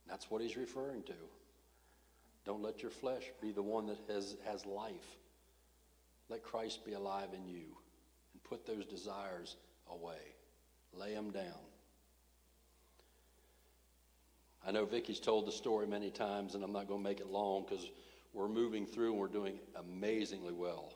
That's 0.09 0.31
what 0.31 0.43
he's 0.43 0.57
referring 0.57 1.05
to. 1.05 1.15
Don't 2.45 2.63
let 2.63 2.83
your 2.83 2.91
flesh 2.91 3.25
be 3.41 3.53
the 3.53 3.63
one 3.63 3.87
that 3.87 3.99
has, 4.09 4.37
has 4.45 4.67
life. 4.67 5.17
Let 6.29 6.43
Christ 6.43 6.85
be 6.85 6.95
alive 6.95 7.29
in 7.35 7.47
you 7.47 7.67
and 8.33 8.43
put 8.43 8.67
those 8.67 8.85
desires 8.85 9.57
away. 9.91 10.19
Lay 10.93 11.15
them 11.15 11.31
down. 11.31 11.61
I 14.67 14.71
know 14.71 14.85
Vicky's 14.85 15.21
told 15.21 15.47
the 15.47 15.53
story 15.53 15.87
many 15.87 16.11
times, 16.11 16.55
and 16.55 16.63
I'm 16.63 16.73
not 16.73 16.89
going 16.89 17.03
to 17.03 17.09
make 17.09 17.21
it 17.21 17.29
long 17.29 17.65
because 17.69 17.89
we're 18.33 18.49
moving 18.49 18.87
through 18.87 19.11
and 19.13 19.21
we're 19.21 19.29
doing 19.29 19.59
amazingly 19.77 20.53
well. 20.53 20.95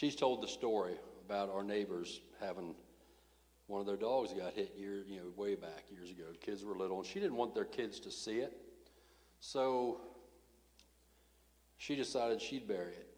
She's 0.00 0.16
told 0.16 0.42
the 0.42 0.48
story 0.48 0.94
about 1.26 1.50
our 1.50 1.62
neighbors 1.62 2.22
having 2.40 2.74
one 3.66 3.82
of 3.82 3.86
their 3.86 3.98
dogs 3.98 4.32
got 4.32 4.54
hit 4.54 4.74
year, 4.74 5.04
you 5.06 5.18
know, 5.18 5.24
way 5.36 5.56
back 5.56 5.84
years 5.90 6.08
ago. 6.08 6.24
Kids 6.40 6.64
were 6.64 6.74
little, 6.74 6.96
and 6.96 7.06
she 7.06 7.20
didn't 7.20 7.36
want 7.36 7.54
their 7.54 7.66
kids 7.66 8.00
to 8.00 8.10
see 8.10 8.38
it, 8.38 8.56
so 9.40 10.00
she 11.76 11.96
decided 11.96 12.40
she'd 12.40 12.66
bury 12.66 12.94
it. 12.94 13.08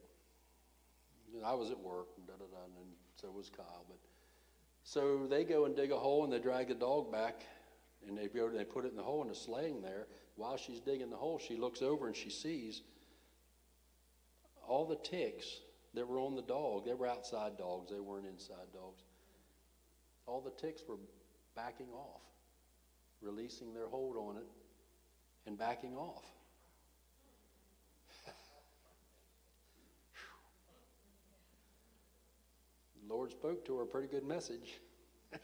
I 1.47 1.55
was 1.55 1.71
at 1.71 1.79
work, 1.79 2.09
and, 2.17 2.27
da, 2.27 2.33
da, 2.33 2.47
da, 2.51 2.65
and 2.65 2.89
so 3.15 3.31
was 3.31 3.49
Kyle. 3.49 3.85
But 3.87 3.99
so 4.83 5.29
they 5.31 5.45
go 5.45 5.67
and 5.67 5.77
dig 5.77 5.93
a 5.93 5.97
hole, 5.97 6.25
and 6.25 6.33
they 6.33 6.41
drag 6.41 6.67
the 6.67 6.75
dog 6.75 7.13
back, 7.13 7.43
and 8.09 8.19
they 8.19 8.27
go 8.27 8.49
and 8.49 8.59
they 8.59 8.65
put 8.65 8.87
it 8.87 8.89
in 8.91 8.97
the 8.97 9.05
hole, 9.05 9.23
and 9.23 9.31
it's 9.31 9.47
laying 9.47 9.83
there. 9.83 10.09
While 10.35 10.57
she's 10.57 10.81
digging 10.81 11.11
the 11.11 11.17
hole, 11.17 11.39
she 11.39 11.57
looks 11.57 11.81
over 11.81 12.09
and 12.09 12.17
she 12.17 12.29
sees 12.29 12.83
all 14.67 14.85
the 14.85 14.97
ticks 14.97 15.61
that 15.95 16.09
were 16.09 16.19
on 16.19 16.35
the 16.35 16.43
dog. 16.43 16.87
They 16.87 16.95
were 16.95 17.07
outside 17.07 17.59
dogs, 17.59 17.91
they 17.91 18.01
weren't 18.01 18.27
inside 18.27 18.73
dogs. 18.73 19.03
All 20.27 20.41
the 20.41 20.51
ticks 20.51 20.83
were 20.89 20.97
backing 21.55 21.89
off, 21.93 22.23
releasing 23.21 23.75
their 23.75 23.87
hold 23.87 24.17
on 24.17 24.37
it, 24.37 24.47
and 25.47 25.59
backing 25.59 25.97
off. 25.97 26.25
the 28.27 28.33
Lord 33.15 33.31
spoke 33.33 33.65
to 33.67 33.77
her 33.77 33.83
a 33.83 33.87
pretty 33.87 34.09
good 34.09 34.25
message. 34.25 34.81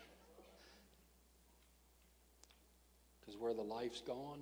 Because 3.21 3.39
where 3.39 3.53
the 3.53 3.61
life's 3.61 4.01
gone, 4.01 4.41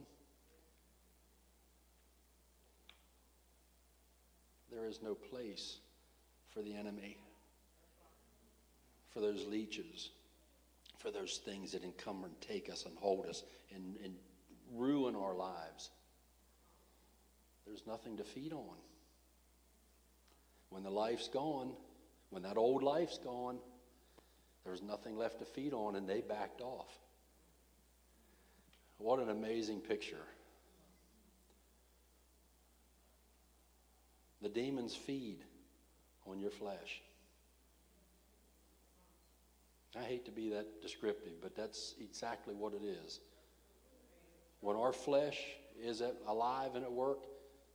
there 4.71 4.87
is 4.87 5.01
no 5.03 5.17
place 5.17 5.79
for 6.57 6.63
the 6.63 6.75
enemy, 6.75 7.19
for 9.13 9.21
those 9.21 9.45
leeches, 9.45 10.09
for 10.97 11.11
those 11.11 11.39
things 11.45 11.73
that 11.73 11.85
encumber 11.85 12.29
and 12.29 12.41
take 12.41 12.71
us 12.71 12.87
and 12.87 12.97
hold 12.97 13.27
us 13.27 13.43
and, 13.75 13.99
and 14.03 14.15
ruin 14.75 15.15
our 15.15 15.35
lives. 15.35 15.91
There's 17.67 17.87
nothing 17.87 18.17
to 18.17 18.25
feed 18.25 18.55
on. 18.55 18.79
When 20.71 20.83
the 20.83 20.91
life's 20.91 21.29
gone, 21.29 21.73
when 22.31 22.45
that 22.45 22.57
old 22.57 22.83
life's 22.83 23.19
gone, 23.19 23.59
there's 24.65 24.83
nothing 24.83 25.15
left 25.19 25.41
to 25.41 25.45
feed 25.45 25.75
on, 25.75 25.95
and 25.95 26.09
they 26.09 26.23
backed 26.23 26.63
off. 26.63 26.89
What 28.97 29.19
an 29.19 29.29
amazing 29.29 29.81
picture. 29.81 30.25
The 34.41 34.49
demons 34.49 34.97
feed 34.97 35.41
on 36.29 36.41
your 36.41 36.51
flesh. 36.51 37.03
I 39.99 40.03
hate 40.03 40.25
to 40.27 40.31
be 40.31 40.51
that 40.51 40.83
descriptive, 40.83 41.41
but 41.41 41.57
that's 41.57 41.95
exactly 42.01 42.55
what 42.55 42.75
it 42.75 42.85
is. 42.85 43.21
When 44.61 44.77
our 44.77 44.93
flesh 44.93 45.39
is 45.83 46.03
alive 46.27 46.75
and 46.75 46.85
at 46.85 46.93
work, 46.93 47.25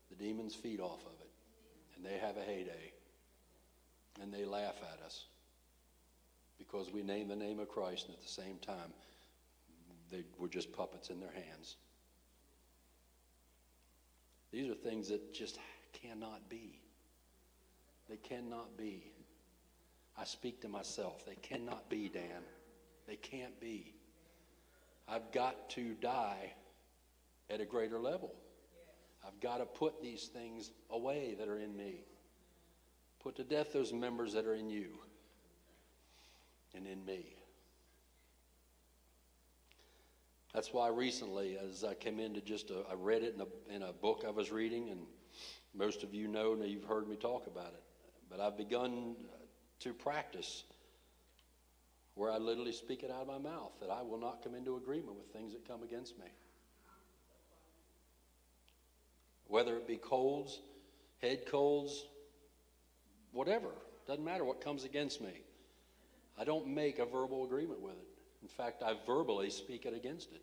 the 0.10 0.16
demons 0.16 0.54
feed 0.54 0.80
off 0.80 1.02
of 1.02 1.14
it. 1.22 1.30
And 1.96 2.06
they 2.06 2.18
have 2.18 2.38
a 2.38 2.42
heyday. 2.42 2.94
And 4.22 4.34
they 4.34 4.46
laugh 4.46 4.76
at 4.82 5.04
us 5.06 5.26
because 6.58 6.92
we 6.92 7.02
name 7.02 7.28
the 7.28 7.36
name 7.36 7.60
of 7.60 7.70
Christ, 7.70 8.08
and 8.08 8.16
at 8.16 8.22
the 8.22 8.30
same 8.30 8.58
time, 8.58 8.94
they 10.12 10.24
were 10.38 10.48
just 10.48 10.72
puppets 10.74 11.10
in 11.10 11.20
their 11.20 11.32
hands. 11.32 11.78
These 14.52 14.70
are 14.70 14.76
things 14.76 15.08
that 15.08 15.34
just 15.34 15.58
cannot 15.94 16.50
be. 16.50 16.81
They 18.12 18.18
cannot 18.18 18.78
be. 18.78 19.14
I 20.18 20.26
speak 20.26 20.60
to 20.64 20.68
myself. 20.68 21.26
They 21.26 21.36
cannot 21.36 21.90
be, 21.90 22.10
Dan. 22.10 22.44
They 23.08 23.16
can't 23.16 23.58
be. 23.62 23.96
I've 25.08 25.32
got 25.32 25.70
to 25.72 25.94
die 25.94 26.52
at 27.50 27.62
a 27.62 27.66
greater 27.66 27.98
level. 27.98 28.36
I've 29.26 29.40
got 29.40 29.60
to 29.60 29.66
put 29.66 30.02
these 30.02 30.26
things 30.26 30.72
away 30.90 31.38
that 31.40 31.48
are 31.48 31.58
in 31.58 31.78
me. 31.78 32.04
Put 33.24 33.38
to 33.38 33.46
death 33.46 33.72
those 33.72 33.94
members 33.94 34.34
that 34.34 34.46
are 34.46 34.56
in 34.56 34.70
you 34.70 34.90
and 36.76 36.86
in 36.86 37.06
me. 37.06 37.38
That's 40.54 40.74
why 40.74 40.90
recently, 40.90 41.58
as 41.58 41.86
I 41.86 41.94
came 41.94 42.20
into 42.20 42.42
just, 42.42 42.72
a, 42.72 42.84
I 42.92 42.96
read 42.96 43.24
it 43.24 43.36
in 43.36 43.42
a, 43.42 43.74
in 43.74 43.84
a 43.84 43.94
book 43.94 44.26
I 44.28 44.32
was 44.32 44.52
reading, 44.52 44.90
and 44.90 45.00
most 45.74 46.04
of 46.04 46.14
you 46.14 46.28
know, 46.28 46.52
and 46.52 46.66
you've 46.66 46.84
heard 46.84 47.08
me 47.08 47.16
talk 47.16 47.48
about 47.48 47.68
it. 47.68 47.84
But 48.32 48.40
I've 48.40 48.58
begun 48.58 49.16
to 49.82 49.94
practice 49.94 50.64
where 52.16 52.32
I 52.32 52.38
literally 52.38 52.72
speak 52.72 53.04
it 53.04 53.12
out 53.12 53.22
of 53.22 53.28
my 53.28 53.38
mouth 53.38 53.72
that 53.82 53.90
I 53.90 54.02
will 54.02 54.20
not 54.20 54.42
come 54.44 54.56
into 54.56 54.78
agreement 54.78 55.18
with 55.18 55.28
things 55.34 55.52
that 55.52 55.68
come 55.68 55.84
against 55.84 56.18
me. 56.18 56.26
Whether 59.48 59.76
it 59.76 59.86
be 59.86 59.98
colds, 59.98 60.60
head 61.22 61.46
colds, 61.46 62.06
whatever, 63.34 63.70
doesn't 64.08 64.24
matter 64.24 64.46
what 64.46 64.62
comes 64.62 64.86
against 64.86 65.20
me. 65.20 65.34
I 66.40 66.46
don't 66.46 66.68
make 66.68 67.00
a 67.00 67.06
verbal 67.06 67.44
agreement 67.44 67.82
with 67.82 67.94
it. 67.94 68.08
In 68.42 68.48
fact, 68.48 68.82
I 68.82 68.96
verbally 69.06 69.50
speak 69.50 69.86
it 69.86 69.94
against 69.94 70.32
it. 70.32 70.42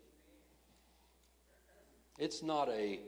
It's 2.19 2.43
not 2.43 2.69
a 2.69 2.99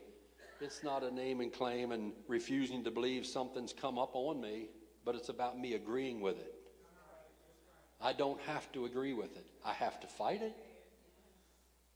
it's 0.61 0.83
not 0.83 1.03
a 1.03 1.11
name 1.11 1.41
and 1.41 1.51
claim 1.51 1.91
and 1.91 2.13
refusing 2.27 2.83
to 2.83 2.91
believe 2.91 3.25
something's 3.25 3.73
come 3.73 3.97
up 3.97 4.11
on 4.13 4.39
me, 4.39 4.67
but 5.03 5.15
it's 5.15 5.29
about 5.29 5.59
me 5.59 5.73
agreeing 5.73 6.21
with 6.21 6.37
it. 6.37 6.53
I 7.99 8.13
don't 8.13 8.39
have 8.41 8.71
to 8.73 8.85
agree 8.85 9.13
with 9.13 9.35
it. 9.37 9.45
I 9.65 9.73
have 9.73 9.99
to 10.01 10.07
fight 10.07 10.41
it. 10.41 10.55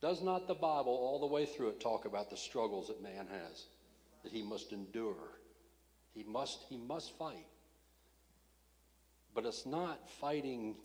Does 0.02 0.22
not 0.22 0.48
the 0.48 0.54
Bible 0.54 0.92
all 0.94 1.20
the 1.20 1.26
way 1.26 1.46
through 1.46 1.70
it 1.70 1.80
talk 1.80 2.06
about 2.06 2.30
the 2.30 2.38
struggles 2.38 2.88
that 2.88 3.02
man 3.02 3.28
has 3.28 3.66
that 4.24 4.32
he 4.32 4.44
must 4.44 4.72
endure? 4.72 5.40
He 6.14 6.24
must 6.24 6.64
he 6.70 6.78
must 6.78 7.18
fight. 7.18 7.48
But 9.34 9.46
it's 9.46 9.66
not 9.66 10.10
fighting 10.10 10.76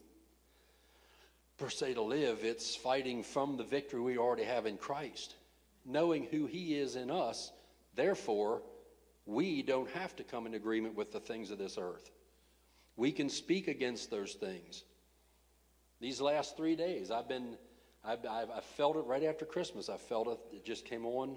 per 1.59 1.69
se 1.69 1.95
to 1.95 2.03
live, 2.03 2.39
it's 2.43 2.75
fighting 2.75 3.23
from 3.23 3.57
the 3.57 3.65
victory 3.65 4.01
we 4.01 4.17
already 4.17 4.45
have 4.45 4.65
in 4.65 4.79
Christ. 4.79 5.35
Knowing 5.85 6.25
who 6.25 6.47
He 6.47 6.75
is 6.75 6.97
in 6.97 7.11
us, 7.11 7.53
therefore, 7.95 8.63
we 9.27 9.63
don't 9.63 9.91
have 9.91 10.17
to 10.17 10.25
come 10.25 10.47
in 10.47 10.55
agreement 10.55 10.95
with 10.97 11.13
the 11.13 11.21
things 11.21 11.51
of 11.51 11.59
this 11.59 11.79
earth. 11.79 12.11
We 12.97 13.13
can 13.13 13.29
speak 13.29 13.69
against 13.69 14.11
those 14.11 14.35
things. 14.35 14.85
These 16.01 16.21
last 16.21 16.57
three 16.57 16.77
days, 16.77 17.11
I've 17.11 17.29
been, 17.29 17.57
I've, 18.05 18.25
I've, 18.27 18.51
I 18.51 18.61
felt 18.61 18.97
it 18.97 19.05
right 19.07 19.23
after 19.25 19.45
Christmas. 19.45 19.89
I 19.89 19.97
felt 19.97 20.29
it, 20.29 20.57
it 20.57 20.65
just 20.65 20.85
came 20.85 21.07
on. 21.07 21.37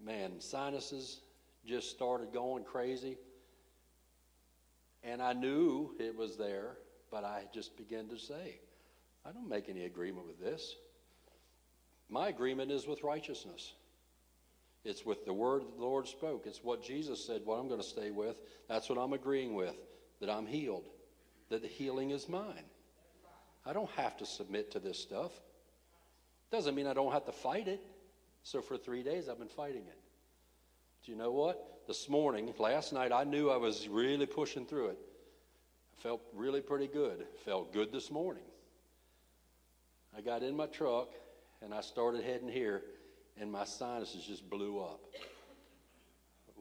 Man, 0.00 0.40
sinuses 0.40 1.20
just 1.64 1.90
started 1.90 2.32
going 2.32 2.64
crazy. 2.64 3.18
And 5.04 5.20
I 5.20 5.32
knew 5.32 5.94
it 5.98 6.16
was 6.16 6.36
there, 6.36 6.76
but 7.10 7.24
I 7.24 7.44
just 7.52 7.76
began 7.76 8.08
to 8.08 8.18
say, 8.18 8.60
I 9.24 9.32
don't 9.32 9.48
make 9.48 9.68
any 9.68 9.84
agreement 9.84 10.26
with 10.26 10.40
this. 10.40 10.76
My 12.08 12.28
agreement 12.28 12.70
is 12.70 12.86
with 12.86 13.02
righteousness. 13.02 13.74
It's 14.84 15.04
with 15.04 15.24
the 15.24 15.32
word 15.32 15.62
that 15.62 15.76
the 15.76 15.82
Lord 15.82 16.08
spoke. 16.08 16.44
It's 16.46 16.64
what 16.64 16.82
Jesus 16.82 17.24
said, 17.24 17.42
what 17.44 17.56
I'm 17.56 17.68
going 17.68 17.80
to 17.80 17.86
stay 17.86 18.10
with. 18.10 18.36
That's 18.68 18.88
what 18.88 18.98
I'm 18.98 19.12
agreeing 19.12 19.54
with, 19.54 19.76
that 20.20 20.28
I'm 20.28 20.46
healed, 20.46 20.88
that 21.50 21.62
the 21.62 21.68
healing 21.68 22.10
is 22.10 22.28
mine. 22.28 22.64
I 23.64 23.72
don't 23.72 23.90
have 23.92 24.16
to 24.18 24.26
submit 24.26 24.72
to 24.72 24.80
this 24.80 24.98
stuff. 24.98 25.30
Doesn't 26.50 26.74
mean 26.74 26.86
I 26.86 26.94
don't 26.94 27.12
have 27.12 27.26
to 27.26 27.32
fight 27.32 27.68
it. 27.68 27.80
So 28.42 28.60
for 28.60 28.76
three 28.76 29.04
days, 29.04 29.28
I've 29.28 29.38
been 29.38 29.48
fighting 29.48 29.82
it. 29.86 29.98
Do 31.04 31.12
you 31.12 31.18
know 31.18 31.30
what? 31.30 31.72
this 31.86 32.08
morning, 32.08 32.52
last 32.58 32.92
night, 32.92 33.12
I 33.12 33.24
knew 33.24 33.50
I 33.50 33.56
was 33.56 33.88
really 33.88 34.26
pushing 34.26 34.66
through 34.66 34.88
it. 34.88 34.98
I 35.98 36.02
felt 36.02 36.22
really 36.34 36.60
pretty 36.60 36.86
good. 36.86 37.26
Felt 37.44 37.72
good 37.72 37.92
this 37.92 38.10
morning. 38.10 38.44
I 40.16 40.20
got 40.20 40.42
in 40.42 40.56
my 40.56 40.66
truck 40.66 41.08
and 41.60 41.74
I 41.74 41.80
started 41.80 42.24
heading 42.24 42.48
here, 42.48 42.82
and 43.40 43.50
my 43.50 43.64
sinuses 43.64 44.24
just 44.24 44.48
blew 44.48 44.80
up. 44.80 45.00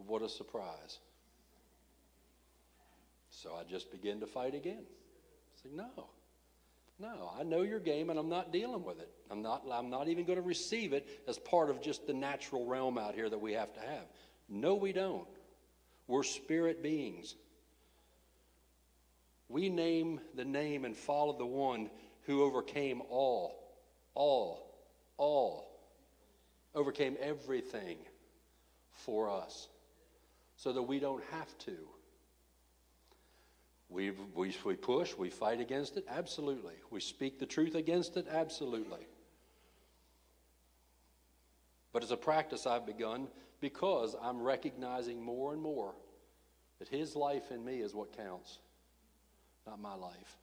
What 0.07 0.21
a 0.21 0.29
surprise. 0.29 0.99
So 3.29 3.51
I 3.55 3.63
just 3.69 3.91
began 3.91 4.19
to 4.19 4.27
fight 4.27 4.55
again. 4.55 4.83
I 4.83 5.61
said, 5.61 5.73
no. 5.73 6.09
No, 6.99 7.31
I 7.37 7.43
know 7.43 7.63
your 7.63 7.79
game 7.79 8.11
and 8.11 8.19
I'm 8.19 8.29
not 8.29 8.53
dealing 8.53 8.83
with 8.83 9.00
it. 9.00 9.09
I'm 9.31 9.41
not, 9.41 9.63
I'm 9.72 9.89
not 9.89 10.07
even 10.07 10.25
going 10.25 10.37
to 10.37 10.43
receive 10.43 10.93
it 10.93 11.07
as 11.27 11.39
part 11.39 11.69
of 11.72 11.81
just 11.81 12.05
the 12.05 12.13
natural 12.13 12.65
realm 12.65 12.98
out 12.98 13.15
here 13.15 13.27
that 13.29 13.39
we 13.39 13.53
have 13.53 13.74
to 13.74 13.79
have. 13.79 14.05
No, 14.48 14.75
we 14.75 14.93
don't. 14.93 15.27
We're 16.07 16.24
spirit 16.24 16.83
beings. 16.83 17.35
We 19.50 19.69
name 19.69 20.19
the 20.35 20.46
name 20.46 20.85
and 20.85 20.96
follow 20.96 21.37
the 21.37 21.46
one 21.46 21.89
who 22.25 22.43
overcame 22.43 23.01
all, 23.09 23.74
all, 24.13 24.75
all, 25.17 25.71
overcame 26.74 27.18
everything 27.20 27.98
for 28.94 29.29
us 29.29 29.68
so 30.55 30.74
that 30.74 30.84
we 30.84 31.00
don't 31.00 31.24
have 31.31 31.57
to. 31.60 31.75
We, 33.90 34.12
we, 34.34 34.55
we 34.64 34.75
push, 34.75 35.16
we 35.18 35.29
fight 35.29 35.60
against 35.60 35.98
it? 35.98 36.05
Absolutely. 36.10 36.75
We 36.90 37.01
speak 37.01 37.40
the 37.40 37.46
truth 37.46 37.75
against 37.75 38.16
it? 38.16 38.25
Absolutely. 38.31 39.05
But 41.92 42.03
as 42.03 42.12
a 42.12 42.18
practice 42.18 42.66
I've 42.66 42.86
begun 42.86 43.27
because 43.60 44.16
I'm 44.22 44.42
recognizing 44.42 45.22
more 45.22 45.51
and 45.51 45.62
more 45.62 45.94
that 46.79 46.88
His 46.88 47.16
life 47.16 47.51
in 47.51 47.64
me 47.64 47.81
is 47.81 47.94
what 47.94 48.16
counts, 48.16 48.60
not 49.68 49.79
my 49.79 49.94
life, 49.94 50.38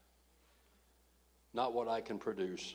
not 1.55 1.73
what 1.73 1.89
I 1.89 2.01
can 2.01 2.19
produce. 2.19 2.75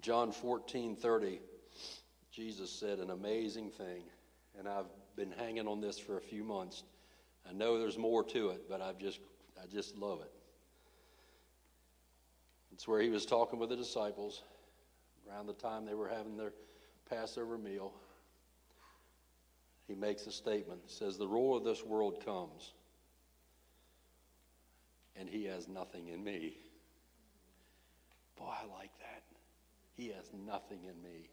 John 0.00 0.32
14 0.32 0.96
30, 0.96 1.40
Jesus 2.32 2.70
said 2.70 2.98
an 2.98 3.10
amazing 3.10 3.70
thing, 3.70 4.02
and 4.58 4.68
I've 4.68 4.86
been 5.16 5.32
hanging 5.32 5.68
on 5.68 5.80
this 5.80 5.98
for 5.98 6.16
a 6.16 6.20
few 6.20 6.44
months. 6.44 6.84
I 7.48 7.52
know 7.52 7.78
there's 7.78 7.98
more 7.98 8.24
to 8.24 8.50
it, 8.50 8.62
but 8.68 8.80
I've 8.80 8.98
just, 8.98 9.20
I 9.62 9.66
just 9.66 9.96
love 9.96 10.20
it. 10.20 10.32
It's 12.72 12.86
where 12.88 13.00
he 13.00 13.10
was 13.10 13.26
talking 13.26 13.58
with 13.58 13.70
the 13.70 13.76
disciples 13.76 14.42
around 15.28 15.46
the 15.46 15.52
time 15.54 15.84
they 15.84 15.94
were 15.94 16.08
having 16.08 16.36
their 16.36 16.52
Passover 17.08 17.58
meal, 17.58 17.92
he 19.86 19.94
makes 19.94 20.26
a 20.26 20.32
statement. 20.32 20.80
He 20.86 20.92
says, 20.92 21.18
The 21.18 21.26
ruler 21.26 21.58
of 21.58 21.64
this 21.64 21.84
world 21.84 22.24
comes, 22.24 22.72
and 25.16 25.28
he 25.28 25.44
has 25.46 25.66
nothing 25.68 26.08
in 26.08 26.22
me. 26.22 26.56
Boy, 28.36 28.44
I 28.48 28.78
like 28.78 28.96
that. 29.00 29.29
He 30.00 30.08
has 30.16 30.30
nothing 30.46 30.78
in 30.84 31.02
me. 31.02 31.28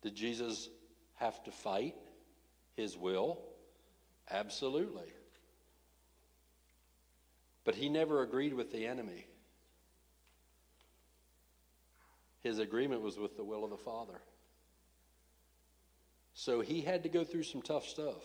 Did 0.00 0.14
Jesus 0.14 0.70
have 1.16 1.44
to 1.44 1.50
fight 1.50 1.94
his 2.74 2.96
will? 2.96 3.38
Absolutely. 4.30 5.12
But 7.66 7.74
he 7.74 7.90
never 7.90 8.22
agreed 8.22 8.54
with 8.54 8.72
the 8.72 8.86
enemy. 8.86 9.26
His 12.40 12.58
agreement 12.58 13.02
was 13.02 13.18
with 13.18 13.36
the 13.36 13.44
will 13.44 13.62
of 13.62 13.70
the 13.70 13.76
Father. 13.76 14.22
So 16.32 16.62
he 16.62 16.80
had 16.80 17.02
to 17.02 17.10
go 17.10 17.24
through 17.24 17.42
some 17.42 17.60
tough 17.60 17.86
stuff. 17.86 18.24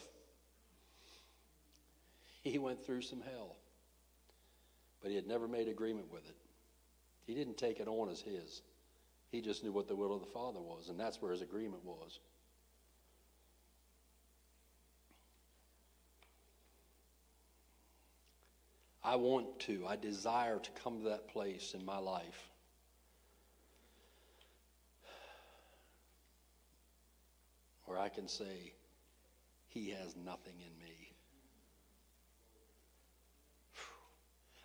He 2.41 2.57
went 2.57 2.85
through 2.85 3.01
some 3.01 3.19
hell. 3.19 3.57
But 5.01 5.09
he 5.09 5.17
had 5.17 5.27
never 5.27 5.49
made 5.49 5.67
agreement 5.67 6.09
with 6.09 6.25
it. 6.29 6.46
He 7.27 7.35
didn't 7.35 7.57
take 7.57 7.81
it 7.81 7.89
on 7.89 8.09
as 8.09 8.21
his. 8.21 8.61
He 9.29 9.41
just 9.41 9.61
knew 9.63 9.73
what 9.73 9.89
the 9.89 9.95
will 9.95 10.15
of 10.15 10.21
the 10.21 10.27
Father 10.27 10.61
was, 10.61 10.87
and 10.89 10.97
that's 10.97 11.21
where 11.21 11.33
his 11.33 11.41
agreement 11.41 11.83
was. 11.83 12.19
I 19.03 19.15
want 19.17 19.59
to, 19.59 19.85
I 19.87 19.97
desire 19.97 20.57
to 20.57 20.69
come 20.83 21.03
to 21.03 21.09
that 21.09 21.27
place 21.27 21.73
in 21.73 21.85
my 21.85 21.97
life 21.97 22.49
where 27.85 27.97
I 27.97 28.09
can 28.09 28.27
say, 28.27 28.73
He 29.67 29.91
has 29.91 30.15
nothing 30.15 30.55
in 30.59 30.83
me. 30.83 31.13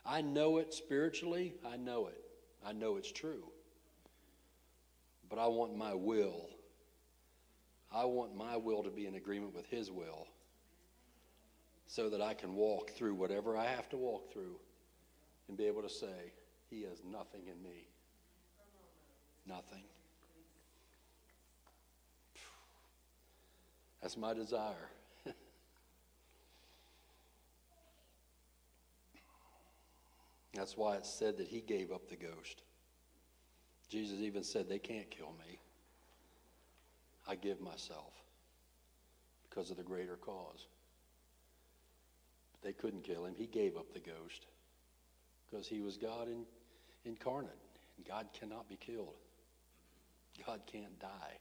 I 0.05 0.23
know 0.23 0.59
it 0.59 0.75
spiritually, 0.75 1.55
I 1.65 1.77
know 1.77 2.07
it. 2.09 2.32
I 2.65 2.73
know 2.73 2.97
it's 2.97 3.11
true. 3.11 3.45
But 5.29 5.39
I 5.39 5.47
want 5.47 5.77
my 5.77 5.95
will. 5.95 6.51
I 7.91 8.05
want 8.05 8.37
my 8.37 8.57
will 8.57 8.83
to 8.83 8.91
be 8.91 9.07
in 9.07 9.15
agreement 9.15 9.55
with 9.55 9.67
His 9.67 9.91
will 9.91 10.27
so 11.87 12.09
that 12.09 12.23
I 12.23 12.35
can 12.35 12.55
walk 12.55 12.93
through 12.93 13.15
whatever 13.15 13.57
I 13.57 13.67
have 13.67 13.89
to 13.91 13.97
walk 13.97 14.33
through 14.33 14.57
and 15.49 15.57
be 15.57 15.67
able 15.67 15.83
to 15.83 15.91
say, 15.91 16.33
He 16.71 16.83
has 16.83 17.03
nothing 17.05 17.43
in 17.47 17.63
me. 17.63 17.89
Nothing. 19.47 19.83
That's 24.01 24.17
my 24.17 24.35
desire. 24.35 24.89
That's 30.55 30.77
why 30.77 30.97
it's 30.97 31.13
said 31.13 31.39
that 31.39 31.49
he 31.49 31.61
gave 31.61 31.91
up 31.91 32.09
the 32.09 32.17
ghost. 32.17 32.63
Jesus 33.89 34.21
even 34.21 34.45
said, 34.45 34.69
They 34.69 34.79
can't 34.79 35.11
kill 35.11 35.35
me. 35.47 35.59
I 37.27 37.37
give 37.37 37.61
myself 37.61 38.13
because 39.49 39.71
of 39.71 39.77
the 39.77 39.83
greater 39.83 40.17
cause. 40.17 40.67
But 42.53 42.67
they 42.67 42.73
couldn't 42.73 43.05
kill 43.05 43.25
him. 43.25 43.35
He 43.37 43.47
gave 43.47 43.77
up 43.77 43.93
the 43.93 44.01
ghost 44.01 44.47
because 45.51 45.67
he 45.67 45.81
was 45.81 45.97
God 45.97 46.29
in, 46.29 46.45
incarnate. 47.05 47.51
And 47.97 48.07
God 48.07 48.29
cannot 48.39 48.69
be 48.69 48.77
killed, 48.77 49.15
God 50.47 50.61
can't 50.67 50.99
die. 50.99 51.39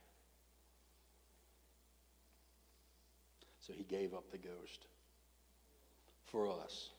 So 3.60 3.72
he 3.72 3.84
gave 3.84 4.12
up 4.12 4.30
the 4.30 4.38
ghost 4.38 4.86
for 6.26 6.50
us. 6.50 6.90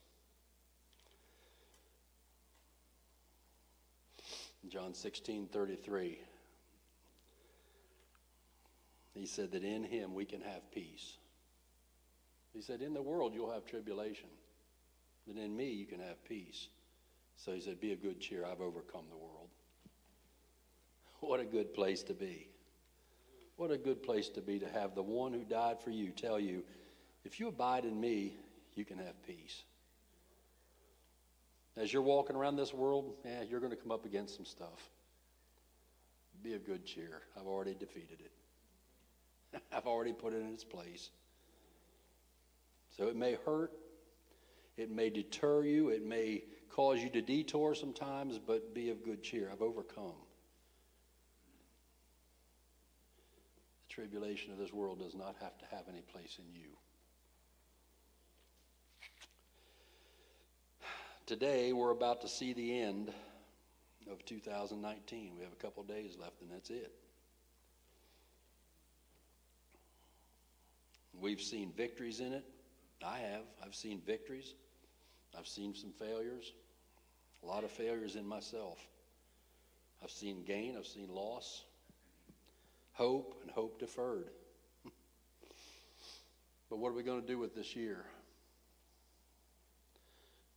John 4.70 4.94
16, 4.94 5.48
33. 5.52 6.20
He 9.14 9.26
said 9.26 9.52
that 9.52 9.64
in 9.64 9.84
him 9.84 10.14
we 10.14 10.26
can 10.26 10.42
have 10.42 10.72
peace. 10.72 11.18
He 12.54 12.62
said, 12.62 12.82
In 12.82 12.94
the 12.94 13.02
world 13.02 13.34
you'll 13.34 13.52
have 13.52 13.66
tribulation, 13.66 14.30
but 15.28 15.38
in 15.38 15.56
me 15.56 15.70
you 15.70 15.86
can 15.86 16.00
have 16.00 16.24
peace. 16.26 16.68
So 17.38 17.52
he 17.52 17.62
said, 17.62 17.80
Be 17.80 17.94
of 17.94 18.02
good 18.02 18.20
cheer, 18.20 18.46
I've 18.46 18.62
overcome 18.62 19.06
the 19.10 19.18
world. 19.18 19.50
What 21.20 21.40
a 21.40 21.46
good 21.46 21.74
place 21.74 22.04
to 22.04 22.14
be. 22.14 22.48
What 23.56 23.72
a 23.72 23.78
good 23.78 24.02
place 24.02 24.30
to 24.30 24.42
be 24.42 24.60
to 24.60 24.68
have 24.68 24.96
the 24.96 25.04
one 25.04 25.32
who 25.32 25.44
died 25.44 25.80
for 25.82 25.92
you 25.92 26.12
tell 26.12 26.40
you, 26.40 26.64
If 27.24 27.40
you 27.40 27.48
abide 27.48 27.86
in 27.86 28.00
me, 28.00 28.36
you 28.76 28.86
can 28.86 28.98
have 28.98 29.22
peace. 29.24 29.64
As 31.76 31.92
you're 31.92 32.04
walking 32.04 32.36
around 32.36 32.56
this 32.56 32.74
world, 32.74 33.14
yeah, 33.26 33.42
you're 33.50 33.60
going 33.60 33.72
to 33.72 33.78
come 33.78 33.92
up 33.92 34.06
against 34.06 34.36
some 34.36 34.46
stuff. 34.46 34.90
Be 36.44 36.54
of 36.54 36.66
good 36.66 36.86
cheer. 36.86 37.22
I've 37.40 37.48
already 37.48 37.74
defeated 37.74 38.20
it. 38.20 39.62
I've 39.72 39.88
already 39.88 40.14
put 40.14 40.34
it 40.34 40.42
in 40.42 40.54
its 40.54 40.64
place. 40.64 41.10
So 42.96 43.08
it 43.08 43.16
may 43.16 43.38
hurt, 43.46 43.72
it 44.78 44.92
may 44.92 45.10
deter 45.10 45.64
you, 45.64 45.90
it 45.90 46.06
may 46.06 46.44
cause 46.70 47.02
you 47.02 47.10
to 47.10 47.22
detour 47.22 47.74
sometimes, 47.74 48.38
but 48.38 48.74
be 48.74 48.90
of 48.92 49.04
good 49.04 49.24
cheer. 49.24 49.50
I've 49.52 49.62
overcome. 49.62 50.14
The 53.88 53.94
tribulation 53.94 54.52
of 54.52 54.60
this 54.60 54.74
world 54.74 55.00
does 55.00 55.16
not 55.16 55.36
have 55.42 55.58
to 55.58 55.66
have 55.72 55.86
any 55.90 56.02
place 56.02 56.38
in 56.38 56.54
you. 56.54 56.70
Today, 61.26 61.72
we're 61.72 61.92
about 61.92 62.20
to 62.24 62.28
see 62.28 62.52
the 62.52 62.82
end 62.82 63.10
of 64.12 64.26
2019. 64.26 65.32
We 65.38 65.44
have 65.46 65.54
a 65.54 65.56
couple 65.56 65.82
days 65.84 66.18
left, 66.20 66.42
and 66.42 66.52
that's 66.52 66.70
it. 66.70 66.92
We've 71.18 71.40
seen 71.40 71.72
victories 71.78 72.20
in 72.20 72.34
it. 72.34 72.44
I 73.02 73.20
have. 73.20 73.44
I've 73.66 73.74
seen 73.74 74.02
victories. 74.06 74.54
I've 75.38 75.48
seen 75.48 75.74
some 75.74 75.94
failures. 75.94 76.52
A 77.42 77.46
lot 77.46 77.64
of 77.64 77.72
failures 77.72 78.18
in 78.18 78.28
myself. 78.28 78.80
I've 80.04 80.12
seen 80.12 80.44
gain. 80.44 80.76
I've 80.78 80.86
seen 80.86 81.08
loss. 81.08 81.64
Hope 82.92 83.40
and 83.44 83.50
hope 83.50 83.80
deferred. 83.80 84.28
but 86.70 86.80
what 86.80 86.90
are 86.90 86.96
we 86.96 87.04
going 87.04 87.22
to 87.22 87.28
do 87.28 87.38
with 87.38 87.56
this 87.56 87.78
year? 87.78 88.04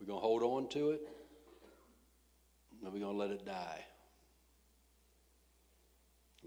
We're 0.00 0.06
going 0.06 0.20
to 0.20 0.26
hold 0.26 0.42
on 0.42 0.68
to 0.70 0.90
it, 0.90 1.00
or 2.84 2.90
we're 2.90 3.00
going 3.00 3.12
to 3.12 3.18
let 3.18 3.30
it 3.30 3.46
die. 3.46 3.84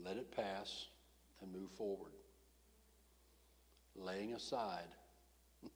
Let 0.03 0.17
it 0.17 0.31
pass 0.35 0.87
and 1.41 1.51
move 1.51 1.71
forward. 1.71 2.11
Laying 3.95 4.33
aside 4.33 4.87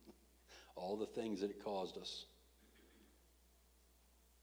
all 0.75 0.95
the 0.95 1.05
things 1.05 1.41
that 1.41 1.49
it 1.49 1.63
caused 1.63 1.97
us. 1.97 2.25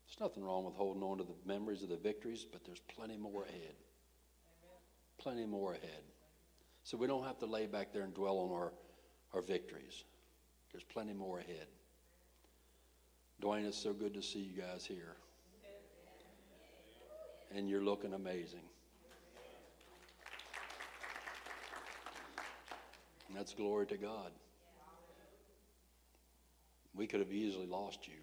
There's 0.07 0.21
nothing 0.21 0.45
wrong 0.45 0.65
with 0.65 0.75
holding 0.75 1.03
on 1.03 1.19
to 1.19 1.25
the 1.25 1.35
memories 1.47 1.83
of 1.83 1.89
the 1.89 1.97
victories, 1.97 2.45
but 2.51 2.65
there's 2.65 2.81
plenty 2.81 3.17
more 3.17 3.45
ahead. 3.45 3.55
Amen. 3.55 4.79
Plenty 5.19 5.47
more 5.47 5.73
ahead. 5.73 6.03
So 6.83 6.97
we 6.97 7.07
don't 7.07 7.25
have 7.25 7.39
to 7.39 7.47
lay 7.47 7.67
back 7.67 7.93
there 7.93 8.03
and 8.03 8.13
dwell 8.13 8.39
on 8.39 8.51
our, 8.51 8.73
our 9.33 9.41
victories. 9.41 10.05
There's 10.73 10.85
plenty 10.85 11.13
more 11.13 11.39
ahead. 11.39 11.67
Dwayne, 13.41 13.67
it's 13.67 13.79
so 13.79 13.95
good 13.95 14.13
to 14.15 14.23
see 14.23 14.41
you 14.41 14.61
guys 14.61 14.85
here. 14.85 15.17
And 17.57 17.69
you're 17.69 17.83
looking 17.83 18.13
amazing. 18.13 18.61
And 23.29 23.37
that's 23.37 23.55
glory 23.55 23.87
to 23.87 23.97
God. 23.97 24.31
We 26.95 27.07
could 27.07 27.21
have 27.21 27.33
easily 27.33 27.67
lost 27.67 28.07
you. 28.07 28.15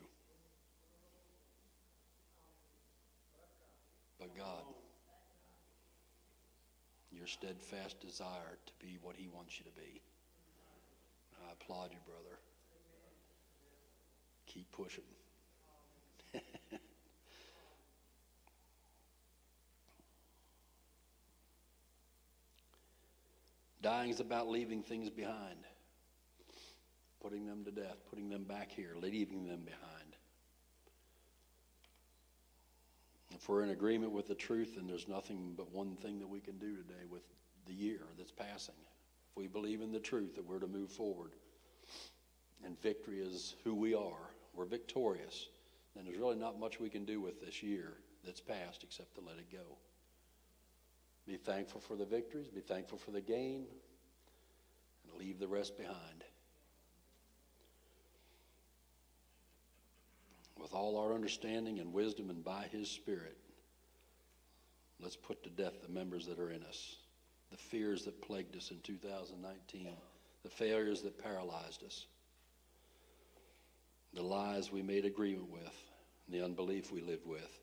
But 4.19 4.35
God, 4.37 4.63
your 7.11 7.25
steadfast 7.25 7.99
desire 8.01 8.57
to 8.65 8.85
be 8.85 8.99
what 9.01 9.15
He 9.15 9.29
wants 9.29 9.57
you 9.57 9.65
to 9.65 9.71
be. 9.71 10.01
I 11.47 11.53
applaud 11.53 11.89
you, 11.91 11.99
brother 12.05 12.37
keep 14.57 14.71
pushing. 14.71 15.03
Dying 23.83 24.09
is 24.09 24.19
about 24.19 24.49
leaving 24.49 24.81
things 24.81 25.11
behind, 25.11 25.59
putting 27.21 27.45
them 27.45 27.63
to 27.65 27.71
death, 27.71 27.97
putting 28.09 28.29
them 28.29 28.45
back 28.45 28.71
here, 28.71 28.95
leaving 28.99 29.45
them 29.45 29.61
behind. 29.63 29.83
If 33.35 33.47
we're 33.47 33.61
in 33.61 33.69
agreement 33.69 34.11
with 34.11 34.27
the 34.27 34.33
truth, 34.33 34.73
then 34.75 34.87
there's 34.87 35.07
nothing 35.07 35.53
but 35.55 35.71
one 35.71 35.95
thing 35.97 36.17
that 36.17 36.27
we 36.27 36.39
can 36.39 36.57
do 36.57 36.75
today 36.75 37.05
with 37.07 37.21
the 37.67 37.73
year 37.73 37.99
that's 38.17 38.31
passing. 38.31 38.73
If 39.29 39.37
we 39.37 39.45
believe 39.45 39.81
in 39.81 39.91
the 39.91 39.99
truth 39.99 40.33
that 40.35 40.43
we're 40.43 40.57
to 40.57 40.67
move 40.67 40.89
forward, 40.89 41.33
and 42.65 42.81
victory 42.81 43.19
is 43.19 43.53
who 43.63 43.75
we 43.75 43.93
are, 43.93 44.31
we're 44.57 44.65
victorious, 44.65 45.47
And 45.95 46.05
there's 46.05 46.17
really 46.17 46.35
not 46.35 46.59
much 46.59 46.79
we 46.79 46.89
can 46.89 47.05
do 47.05 47.21
with 47.21 47.39
this 47.39 47.63
year 47.63 47.93
that's 48.25 48.41
passed 48.41 48.83
except 48.83 49.15
to 49.15 49.21
let 49.21 49.37
it 49.37 49.51
go. 49.51 49.77
Be 51.27 51.37
thankful 51.37 51.81
for 51.81 51.95
the 51.95 52.05
victories, 52.05 52.47
be 52.47 52.61
thankful 52.61 52.97
for 52.97 53.11
the 53.11 53.21
gain, 53.21 53.65
and 55.03 55.19
leave 55.19 55.39
the 55.39 55.47
rest 55.47 55.77
behind. 55.77 56.23
With 60.59 60.73
all 60.73 60.97
our 60.97 61.13
understanding 61.13 61.79
and 61.79 61.93
wisdom 61.93 62.29
and 62.29 62.43
by 62.43 62.67
His 62.71 62.89
Spirit, 62.89 63.37
let's 64.99 65.15
put 65.15 65.43
to 65.43 65.49
death 65.49 65.81
the 65.83 65.93
members 65.93 66.25
that 66.27 66.39
are 66.39 66.51
in 66.51 66.63
us, 66.63 66.95
the 67.51 67.57
fears 67.57 68.05
that 68.05 68.21
plagued 68.21 68.55
us 68.55 68.71
in 68.71 68.79
2019, 68.81 69.89
the 70.43 70.49
failures 70.49 71.01
that 71.03 71.21
paralyzed 71.21 71.83
us 71.83 72.07
the 74.17 74.23
lies 74.23 74.71
we 74.71 74.81
made 74.81 75.05
agreement 75.05 75.47
with, 75.51 75.79
the 76.27 76.43
unbelief 76.43 76.91
we 76.91 77.01
lived 77.01 77.27
with. 77.27 77.59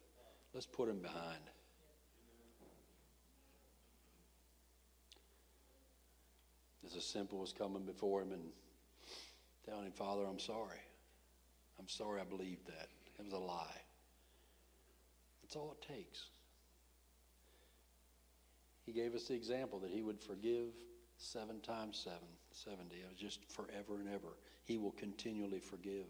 Let's 0.55 0.67
put 0.67 0.87
them 0.87 1.01
behind. 1.01 1.41
It's 6.85 6.95
as 6.95 7.05
simple 7.05 7.43
as 7.43 7.53
coming 7.53 7.83
before 7.83 8.23
Him 8.23 8.31
and 8.31 8.45
telling 9.67 9.87
Him, 9.87 9.93
Father, 9.93 10.25
I'm 10.25 10.39
sorry. 10.39 10.79
I'm 11.81 11.89
sorry 11.89 12.21
I 12.21 12.25
believed 12.25 12.69
that. 12.69 12.89
It 13.19 13.25
was 13.25 13.33
a 13.33 13.39
lie. 13.39 13.81
That's 15.43 15.57
all 15.57 15.77
it 15.81 15.93
takes. 15.93 16.27
He 18.87 18.93
gave 18.93 19.15
us 19.17 19.25
the 19.25 19.35
example 19.35 19.81
that 19.81 19.91
He 19.91 20.03
would 20.03 20.21
forgive 20.21 20.69
seven 21.17 21.61
times 21.63 21.99
seven, 21.99 22.29
70. 22.53 22.95
It 22.95 23.09
was 23.09 23.19
just 23.19 23.45
forever 23.51 23.99
and 23.99 24.09
ever. 24.09 24.37
He 24.65 24.79
will 24.79 24.93
continually 24.93 25.59
forgive. 25.59 26.07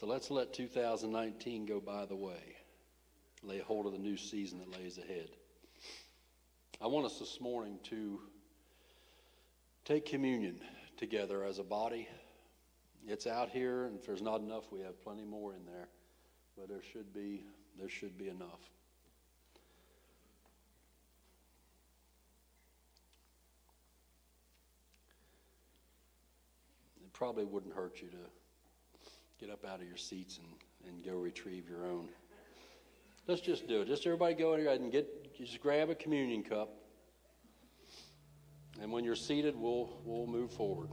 So 0.00 0.06
let's 0.06 0.30
let 0.30 0.54
2019 0.54 1.66
go 1.66 1.78
by 1.78 2.06
the 2.06 2.16
way. 2.16 2.56
Lay 3.42 3.58
hold 3.58 3.84
of 3.84 3.92
the 3.92 3.98
new 3.98 4.16
season 4.16 4.58
that 4.60 4.80
lays 4.80 4.96
ahead. 4.96 5.28
I 6.80 6.86
want 6.86 7.04
us 7.04 7.18
this 7.18 7.38
morning 7.38 7.78
to 7.90 8.18
take 9.84 10.06
communion 10.06 10.58
together 10.96 11.44
as 11.44 11.58
a 11.58 11.62
body. 11.62 12.08
It's 13.06 13.26
out 13.26 13.50
here, 13.50 13.84
and 13.84 13.98
if 13.98 14.06
there's 14.06 14.22
not 14.22 14.40
enough, 14.40 14.72
we 14.72 14.80
have 14.80 14.98
plenty 15.04 15.26
more 15.26 15.52
in 15.52 15.66
there. 15.66 15.88
But 16.56 16.70
there 16.70 16.82
should 16.94 17.12
be 17.12 17.44
there 17.78 17.90
should 17.90 18.16
be 18.16 18.28
enough. 18.30 18.70
It 27.04 27.12
probably 27.12 27.44
wouldn't 27.44 27.74
hurt 27.74 28.00
you 28.00 28.08
to 28.08 28.39
get 29.40 29.48
up 29.48 29.64
out 29.64 29.80
of 29.80 29.86
your 29.86 29.96
seats 29.96 30.38
and, 30.38 30.92
and 30.92 31.02
go 31.02 31.12
retrieve 31.12 31.66
your 31.66 31.86
own. 31.86 32.08
Let's 33.26 33.40
just 33.40 33.66
do 33.66 33.80
it. 33.80 33.88
Just 33.88 34.04
everybody 34.06 34.34
go 34.34 34.52
ahead 34.52 34.80
and 34.80 34.92
get, 34.92 35.34
just 35.34 35.58
grab 35.60 35.88
a 35.88 35.94
communion 35.94 36.42
cup. 36.42 36.74
And 38.82 38.92
when 38.92 39.02
you're 39.02 39.16
seated, 39.16 39.56
we'll, 39.56 39.98
we'll 40.04 40.26
move 40.26 40.52
forward. 40.52 40.90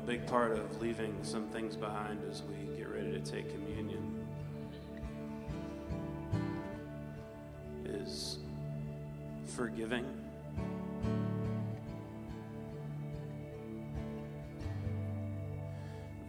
A 0.00 0.06
big 0.06 0.26
part 0.26 0.52
of 0.52 0.80
leaving 0.80 1.14
some 1.22 1.46
things 1.48 1.76
behind 1.76 2.22
as 2.30 2.42
we 2.44 2.74
get 2.74 2.88
ready 2.88 3.12
to 3.12 3.20
take 3.20 3.52
communion 3.52 4.26
is 7.84 8.38
forgiving. 9.44 10.06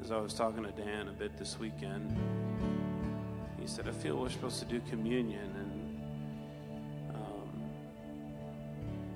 As 0.04 0.12
I 0.12 0.18
was 0.18 0.34
talking 0.34 0.64
to 0.64 0.72
Dan 0.72 1.08
a 1.08 1.14
bit 1.14 1.38
this 1.38 1.58
weekend, 1.58 2.14
he 3.58 3.68
said, 3.68 3.88
I 3.88 3.92
feel 3.92 4.18
we're 4.18 4.30
supposed 4.30 4.60
to 4.60 4.66
do 4.66 4.82
communion 4.90 5.50
and 7.10 7.16
um, 7.16 7.64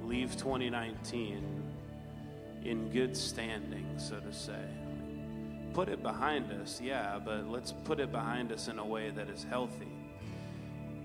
leave 0.08 0.32
2019 0.38 1.75
in 2.66 2.90
good 2.90 3.16
standing, 3.16 3.86
so 3.98 4.20
to 4.20 4.34
say. 4.34 4.66
Put 5.74 5.88
it 5.88 6.02
behind 6.02 6.52
us, 6.52 6.82
yeah, 6.82 7.20
but 7.24 7.48
let's 7.48 7.72
put 7.72 8.00
it 8.00 8.12
behind 8.12 8.52
us 8.52 8.68
in 8.68 8.80
a 8.80 8.86
way 8.86 9.12
that 9.12 9.30
is 9.30 9.44
healthy, 9.44 9.92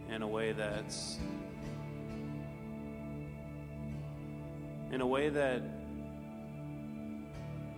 in 0.09 0.23
a 0.23 0.29
way 0.29 0.53
that's 0.53 1.18
in 4.90 5.01
a 5.01 5.07
way 5.07 5.29
that 5.29 5.62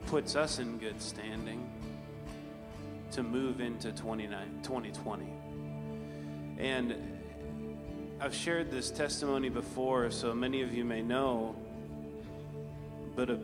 puts 0.06 0.34
us 0.34 0.58
in 0.58 0.78
good 0.78 1.00
standing 1.00 1.68
to 3.10 3.22
move 3.22 3.60
into 3.60 3.92
2020. 3.92 5.26
And 6.58 6.94
I've 8.20 8.34
shared 8.34 8.70
this 8.70 8.90
testimony 8.90 9.50
before, 9.50 10.10
so 10.10 10.32
many 10.32 10.62
of 10.62 10.72
you 10.72 10.84
may 10.84 11.02
know, 11.02 11.54
but 13.14 13.28
a 13.28 13.38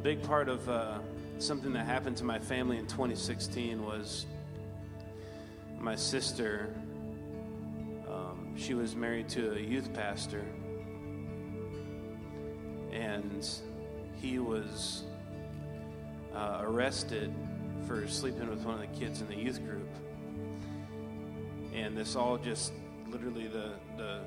a 0.00 0.02
big 0.02 0.22
part 0.22 0.48
of 0.48 0.66
uh, 0.66 0.98
something 1.38 1.74
that 1.74 1.84
happened 1.84 2.16
to 2.16 2.24
my 2.24 2.38
family 2.38 2.78
in 2.78 2.86
2016 2.86 3.84
was 3.84 4.24
my 5.78 5.94
sister. 5.94 6.74
Um, 8.08 8.54
she 8.56 8.72
was 8.72 8.96
married 8.96 9.28
to 9.30 9.52
a 9.52 9.58
youth 9.58 9.92
pastor, 9.92 10.42
and 12.90 13.46
he 14.22 14.38
was 14.38 15.04
uh, 16.34 16.60
arrested 16.62 17.34
for 17.86 18.08
sleeping 18.08 18.48
with 18.48 18.64
one 18.64 18.76
of 18.76 18.80
the 18.80 18.98
kids 18.98 19.20
in 19.20 19.28
the 19.28 19.36
youth 19.36 19.62
group. 19.66 19.90
And 21.74 21.94
this 21.94 22.16
all 22.16 22.38
just 22.38 22.72
literally 23.10 23.48
the 23.48 23.72
the 23.98 24.20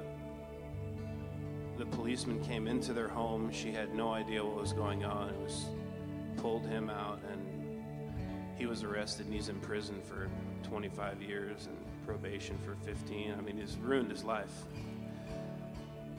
the 1.84 1.98
policeman 1.98 2.42
came 2.46 2.66
into 2.66 2.94
their 2.94 3.10
home. 3.10 3.52
She 3.52 3.70
had 3.70 3.94
no 3.94 4.14
idea 4.14 4.44
what 4.44 4.56
was 4.56 4.72
going 4.72 5.04
on. 5.04 5.30
It 5.30 5.40
was 5.40 5.66
pulled 6.38 6.66
him 6.66 6.90
out, 6.90 7.20
and 7.30 7.84
he 8.58 8.66
was 8.66 8.84
arrested, 8.84 9.26
and 9.26 9.36
he's 9.36 9.50
in 9.50 9.60
prison 9.60 10.02
for 10.02 10.30
25 10.70 11.22
years 11.22 11.68
and 11.68 11.76
probation 12.06 12.58
for 12.60 12.76
15. 12.86 13.36
I 13.38 13.42
mean, 13.42 13.58
he's 13.58 13.76
ruined 13.76 14.12
his 14.12 14.24
life. 14.24 14.64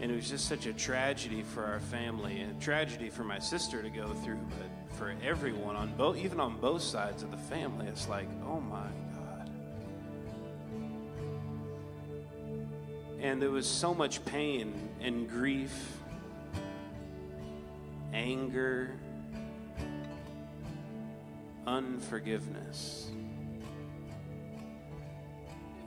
And 0.01 0.11
it 0.11 0.15
was 0.15 0.29
just 0.29 0.49
such 0.49 0.67
a 0.67 0.75
tragedy 0.75 1.43
for 1.43 1.65
our 1.65 1.81
family, 1.81 2.41
and 2.41 2.55
a 2.55 2.63
tragedy 2.63 3.09
for 3.09 3.25
my 3.25 3.39
sister 3.39 3.83
to 3.83 3.89
go 3.89 4.13
through, 4.13 4.41
but 4.51 4.97
for 4.99 5.15
everyone 5.25 5.77
on 5.77 5.95
both, 5.97 6.19
even 6.19 6.41
on 6.41 6.59
both 6.61 6.83
sides 6.83 7.23
of 7.23 7.31
the 7.31 7.39
family, 7.39 7.87
it's 7.87 8.07
like, 8.07 8.29
oh 8.47 8.61
my 8.61 8.89
And 13.25 13.41
there 13.41 13.51
was 13.51 13.67
so 13.67 13.95
much 13.95 14.23
pain 14.27 14.75
and 15.01 15.27
grief, 15.27 15.73
anger, 18.13 18.91
unforgiveness. 21.67 23.11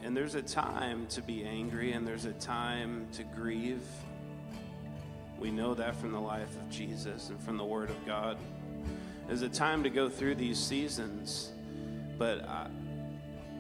And 0.01 0.17
there's 0.17 0.33
a 0.33 0.41
time 0.41 1.05
to 1.09 1.21
be 1.21 1.43
angry, 1.43 1.91
and 1.91 2.07
there's 2.07 2.25
a 2.25 2.33
time 2.33 3.07
to 3.11 3.23
grieve. 3.23 3.85
We 5.39 5.51
know 5.51 5.75
that 5.75 5.95
from 5.95 6.13
the 6.13 6.19
life 6.19 6.55
of 6.57 6.67
Jesus 6.71 7.29
and 7.29 7.39
from 7.39 7.57
the 7.57 7.65
Word 7.65 7.91
of 7.91 8.03
God. 8.03 8.39
There's 9.27 9.43
a 9.43 9.49
time 9.49 9.83
to 9.83 9.91
go 9.91 10.09
through 10.09 10.35
these 10.35 10.57
seasons, 10.57 11.51
but 12.17 12.43
I, 12.49 12.67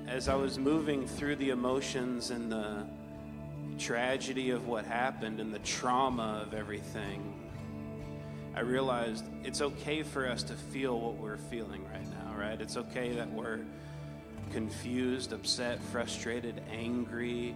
as 0.07 0.29
I 0.29 0.33
was 0.33 0.57
moving 0.57 1.07
through 1.07 1.35
the 1.35 1.51
emotions 1.51 2.31
and 2.31 2.51
the 2.51 2.96
tragedy 3.77 4.51
of 4.51 4.67
what 4.67 4.85
happened 4.85 5.39
and 5.39 5.53
the 5.53 5.59
trauma 5.59 6.43
of 6.45 6.53
everything, 6.53 7.33
I 8.55 8.61
realized 8.61 9.25
it's 9.43 9.61
okay 9.61 10.03
for 10.03 10.27
us 10.27 10.43
to 10.43 10.53
feel 10.53 10.99
what 10.99 11.15
we're 11.15 11.37
feeling 11.37 11.83
right 11.93 12.07
now, 12.09 12.35
right? 12.35 12.59
It's 12.59 12.75
okay 12.77 13.13
that 13.13 13.31
we're 13.31 13.59
confused, 14.51 15.33
upset, 15.33 15.79
frustrated, 15.91 16.61
angry. 16.71 17.55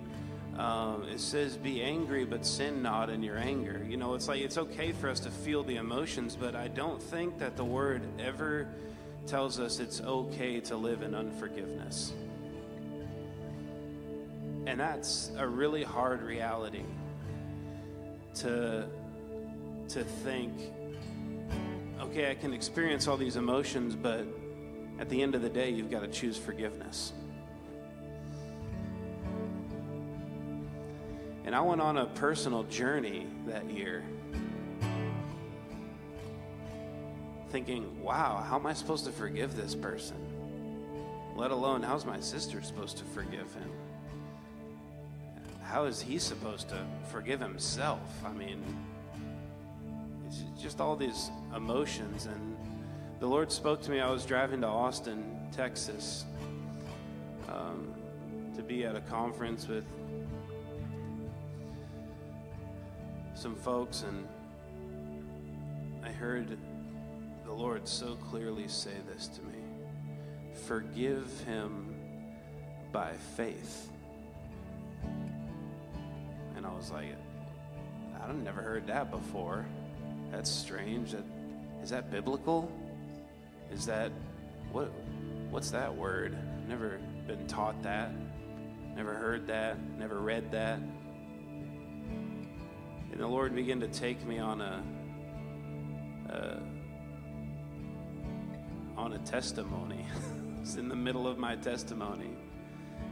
Um, 0.57 1.05
it 1.11 1.19
says, 1.19 1.57
be 1.57 1.81
angry, 1.81 2.25
but 2.25 2.45
sin 2.45 2.81
not 2.83 3.09
in 3.09 3.23
your 3.23 3.37
anger. 3.37 3.83
You 3.87 3.97
know, 3.97 4.13
it's 4.13 4.27
like 4.27 4.41
it's 4.41 4.57
okay 4.57 4.91
for 4.91 5.09
us 5.09 5.19
to 5.21 5.31
feel 5.31 5.63
the 5.63 5.77
emotions, 5.77 6.35
but 6.39 6.55
I 6.55 6.67
don't 6.67 7.01
think 7.01 7.39
that 7.39 7.57
the 7.57 7.65
word 7.65 8.03
ever 8.19 8.67
tells 9.25 9.59
us 9.59 9.79
it's 9.79 10.01
okay 10.01 10.59
to 10.61 10.75
live 10.75 11.01
in 11.01 11.15
unforgiveness. 11.15 12.13
And 14.65 14.79
that's 14.79 15.31
a 15.37 15.47
really 15.47 15.83
hard 15.83 16.21
reality 16.21 16.83
to, 18.35 18.87
to 19.89 20.03
think, 20.03 20.53
okay, 21.99 22.31
I 22.31 22.35
can 22.35 22.53
experience 22.53 23.07
all 23.07 23.17
these 23.17 23.35
emotions, 23.35 23.95
but 23.95 24.25
at 24.99 25.09
the 25.09 25.21
end 25.21 25.33
of 25.35 25.41
the 25.41 25.49
day, 25.49 25.69
you've 25.69 25.89
got 25.89 26.01
to 26.01 26.07
choose 26.07 26.37
forgiveness. 26.37 27.13
And 31.43 31.55
I 31.55 31.61
went 31.61 31.81
on 31.81 31.97
a 31.97 32.05
personal 32.05 32.63
journey 32.63 33.27
that 33.47 33.69
year 33.69 34.03
thinking, 37.49 38.01
wow, 38.01 38.45
how 38.47 38.57
am 38.57 38.65
I 38.65 38.73
supposed 38.73 39.05
to 39.05 39.11
forgive 39.11 39.55
this 39.55 39.75
person? 39.75 40.15
Let 41.35 41.51
alone, 41.51 41.83
how's 41.83 42.05
my 42.05 42.19
sister 42.19 42.61
supposed 42.61 42.97
to 42.99 43.03
forgive 43.05 43.53
him? 43.53 43.71
How 45.71 45.85
is 45.85 46.01
he 46.01 46.19
supposed 46.19 46.67
to 46.67 46.85
forgive 47.09 47.39
himself? 47.39 48.01
I 48.25 48.33
mean, 48.33 48.61
it's 50.27 50.43
just 50.61 50.81
all 50.81 50.97
these 50.97 51.31
emotions. 51.55 52.25
And 52.25 52.57
the 53.21 53.27
Lord 53.27 53.49
spoke 53.53 53.81
to 53.83 53.91
me. 53.91 54.01
I 54.01 54.09
was 54.11 54.25
driving 54.25 54.59
to 54.61 54.67
Austin, 54.67 55.23
Texas, 55.53 56.25
um, 57.47 57.93
to 58.53 58.61
be 58.61 58.83
at 58.83 58.97
a 58.97 59.01
conference 59.01 59.69
with 59.69 59.85
some 63.33 63.55
folks, 63.55 64.03
and 64.03 64.27
I 66.03 66.11
heard 66.11 66.57
the 67.45 67.53
Lord 67.53 67.87
so 67.87 68.15
clearly 68.29 68.67
say 68.67 68.91
this 69.07 69.27
to 69.27 69.41
me 69.43 69.63
Forgive 70.67 71.31
him 71.45 71.95
by 72.91 73.13
faith. 73.37 73.87
Was 76.81 76.89
like, 76.89 77.15
I've 78.19 78.35
never 78.37 78.59
heard 78.59 78.87
that 78.87 79.11
before. 79.11 79.67
That's 80.31 80.49
strange. 80.49 81.11
That, 81.11 81.23
is 81.83 81.91
that 81.91 82.09
biblical? 82.09 82.71
Is 83.71 83.85
that 83.85 84.11
what? 84.71 84.91
What's 85.51 85.69
that 85.69 85.95
word? 85.95 86.35
Never 86.67 86.99
been 87.27 87.45
taught 87.45 87.83
that. 87.83 88.09
Never 88.95 89.13
heard 89.13 89.45
that. 89.45 89.77
Never 89.99 90.19
read 90.19 90.49
that. 90.53 90.79
And 93.11 93.19
the 93.19 93.27
Lord 93.27 93.53
began 93.53 93.79
to 93.81 93.87
take 93.87 94.25
me 94.25 94.39
on 94.39 94.61
a, 94.61 94.83
a 96.29 96.57
on 98.99 99.13
a 99.13 99.19
testimony. 99.19 100.03
it 100.57 100.61
was 100.61 100.77
in 100.77 100.89
the 100.89 100.95
middle 100.95 101.27
of 101.27 101.37
my 101.37 101.57
testimony. 101.57 102.31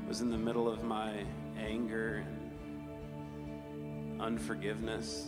It 0.04 0.08
was 0.08 0.22
in 0.22 0.32
the 0.32 0.40
middle 0.40 0.68
of 0.68 0.84
my 0.84 1.24
anger 1.60 2.26
and 2.26 2.39
unforgiveness. 4.20 5.28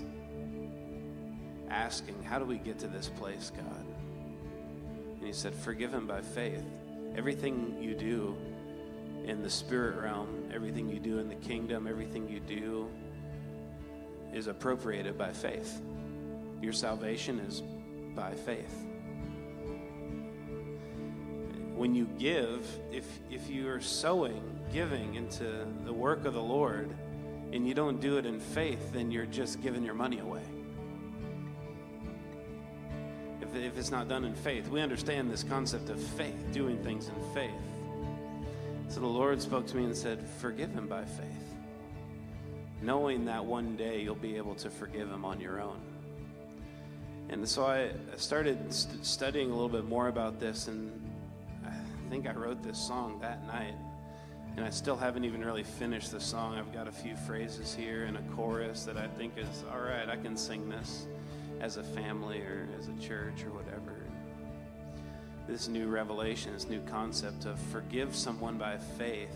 Asking, 1.69 2.21
how 2.23 2.37
do 2.37 2.45
we 2.45 2.57
get 2.57 2.79
to 2.79 2.87
this 2.87 3.07
place, 3.07 3.51
God? 3.55 3.85
And 5.17 5.25
he 5.25 5.33
said, 5.33 5.53
Forgive 5.53 5.93
him 5.93 6.07
by 6.07 6.21
faith. 6.21 6.63
Everything 7.15 7.77
you 7.81 7.95
do 7.95 8.35
in 9.25 9.43
the 9.43 9.49
spirit 9.49 10.01
realm, 10.01 10.49
everything 10.53 10.89
you 10.89 10.99
do 10.99 11.19
in 11.19 11.29
the 11.29 11.35
kingdom, 11.35 11.87
everything 11.87 12.27
you 12.27 12.39
do 12.39 12.89
is 14.33 14.47
appropriated 14.47 15.17
by 15.17 15.31
faith. 15.31 15.81
Your 16.61 16.73
salvation 16.73 17.39
is 17.39 17.61
by 18.15 18.33
faith. 18.33 18.73
When 21.75 21.95
you 21.95 22.07
give, 22.19 22.67
if, 22.91 23.07
if 23.29 23.49
you 23.49 23.69
are 23.69 23.81
sowing, 23.81 24.59
giving 24.71 25.15
into 25.15 25.65
the 25.85 25.93
work 25.93 26.25
of 26.25 26.33
the 26.33 26.41
Lord, 26.41 26.95
and 27.51 27.67
you 27.67 27.73
don't 27.73 27.99
do 27.99 28.17
it 28.17 28.25
in 28.25 28.39
faith, 28.39 28.93
then 28.93 29.11
you're 29.11 29.25
just 29.25 29.61
giving 29.61 29.83
your 29.83 29.93
money 29.93 30.19
away. 30.19 30.43
If, 33.41 33.55
if 33.55 33.77
it's 33.77 33.91
not 33.91 34.07
done 34.07 34.23
in 34.23 34.33
faith, 34.33 34.67
we 34.69 34.81
understand 34.81 35.29
this 35.29 35.43
concept 35.43 35.89
of 35.89 36.01
faith, 36.01 36.35
doing 36.53 36.77
things 36.83 37.09
in 37.09 37.33
faith. 37.33 37.51
So 38.87 38.99
the 38.99 39.07
Lord 39.07 39.41
spoke 39.41 39.67
to 39.67 39.77
me 39.77 39.85
and 39.85 39.95
said, 39.95 40.19
Forgive 40.39 40.71
him 40.71 40.87
by 40.87 41.03
faith, 41.05 41.55
knowing 42.81 43.25
that 43.25 43.43
one 43.43 43.75
day 43.75 44.01
you'll 44.01 44.15
be 44.15 44.37
able 44.37 44.55
to 44.55 44.69
forgive 44.69 45.09
him 45.09 45.25
on 45.25 45.39
your 45.39 45.61
own. 45.61 45.79
And 47.29 47.47
so 47.47 47.65
I 47.65 47.91
started 48.17 48.73
st- 48.73 49.05
studying 49.05 49.49
a 49.49 49.53
little 49.53 49.69
bit 49.69 49.85
more 49.85 50.09
about 50.09 50.39
this, 50.39 50.67
and 50.67 50.91
I 51.65 51.73
think 52.09 52.27
I 52.27 52.33
wrote 52.33 52.61
this 52.63 52.77
song 52.77 53.19
that 53.21 53.45
night. 53.47 53.75
And 54.57 54.65
I 54.65 54.69
still 54.69 54.97
haven't 54.97 55.23
even 55.23 55.43
really 55.43 55.63
finished 55.63 56.11
the 56.11 56.19
song. 56.19 56.57
I've 56.57 56.73
got 56.73 56.87
a 56.87 56.91
few 56.91 57.15
phrases 57.15 57.73
here 57.73 58.03
and 58.05 58.17
a 58.17 58.21
chorus 58.35 58.83
that 58.83 58.97
I 58.97 59.07
think 59.07 59.37
is 59.37 59.63
all 59.71 59.79
right, 59.79 60.09
I 60.09 60.17
can 60.17 60.35
sing 60.35 60.69
this 60.69 61.07
as 61.59 61.77
a 61.77 61.83
family 61.83 62.41
or 62.41 62.67
as 62.77 62.87
a 62.87 62.93
church 63.05 63.43
or 63.43 63.51
whatever 63.51 64.01
this 65.51 65.67
new 65.67 65.87
revelation, 65.87 66.53
this 66.53 66.69
new 66.69 66.81
concept 66.81 67.45
of 67.45 67.59
forgive 67.71 68.15
someone 68.15 68.57
by 68.57 68.77
faith, 68.77 69.35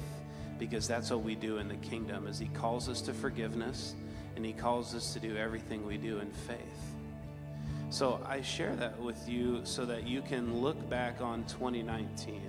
because 0.57 0.87
that's 0.87 1.11
what 1.11 1.23
we 1.23 1.35
do 1.35 1.57
in 1.57 1.67
the 1.67 1.75
kingdom. 1.77 2.27
Is 2.27 2.39
He 2.39 2.47
calls 2.47 2.87
us 2.87 3.01
to 3.01 3.13
forgiveness, 3.13 3.95
and 4.35 4.45
He 4.45 4.53
calls 4.53 4.95
us 4.95 5.13
to 5.13 5.19
do 5.19 5.35
everything 5.35 5.85
we 5.85 5.97
do 5.97 6.19
in 6.19 6.31
faith. 6.31 6.57
So 7.89 8.21
I 8.25 8.41
share 8.41 8.75
that 8.77 8.99
with 8.99 9.27
you 9.27 9.61
so 9.63 9.85
that 9.85 10.07
you 10.07 10.21
can 10.21 10.61
look 10.61 10.89
back 10.89 11.21
on 11.21 11.43
2019 11.45 12.41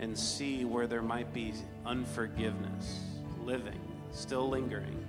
and 0.00 0.18
see 0.18 0.64
where 0.64 0.86
there 0.86 1.02
might 1.02 1.32
be 1.32 1.54
unforgiveness 1.86 3.00
living, 3.44 3.80
still 4.12 4.48
lingering. 4.48 5.04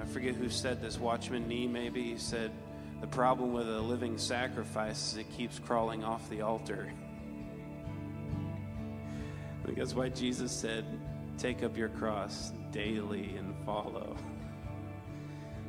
I 0.00 0.04
forget 0.06 0.34
who 0.34 0.48
said 0.48 0.80
this, 0.80 0.98
Watchman 0.98 1.46
Nee 1.46 1.66
maybe. 1.66 2.02
He 2.02 2.18
said, 2.18 2.50
the 3.02 3.08
problem 3.08 3.52
with 3.52 3.68
a 3.68 3.80
living 3.80 4.16
sacrifice 4.16 5.12
is 5.12 5.18
it 5.18 5.30
keeps 5.36 5.58
crawling 5.58 6.04
off 6.04 6.30
the 6.30 6.42
altar. 6.42 6.88
I 9.62 9.66
think 9.66 9.76
that's 9.76 9.94
why 9.94 10.08
Jesus 10.08 10.52
said, 10.52 10.84
Take 11.36 11.64
up 11.64 11.76
your 11.76 11.88
cross 11.88 12.52
daily 12.70 13.34
and 13.36 13.54
follow. 13.66 14.16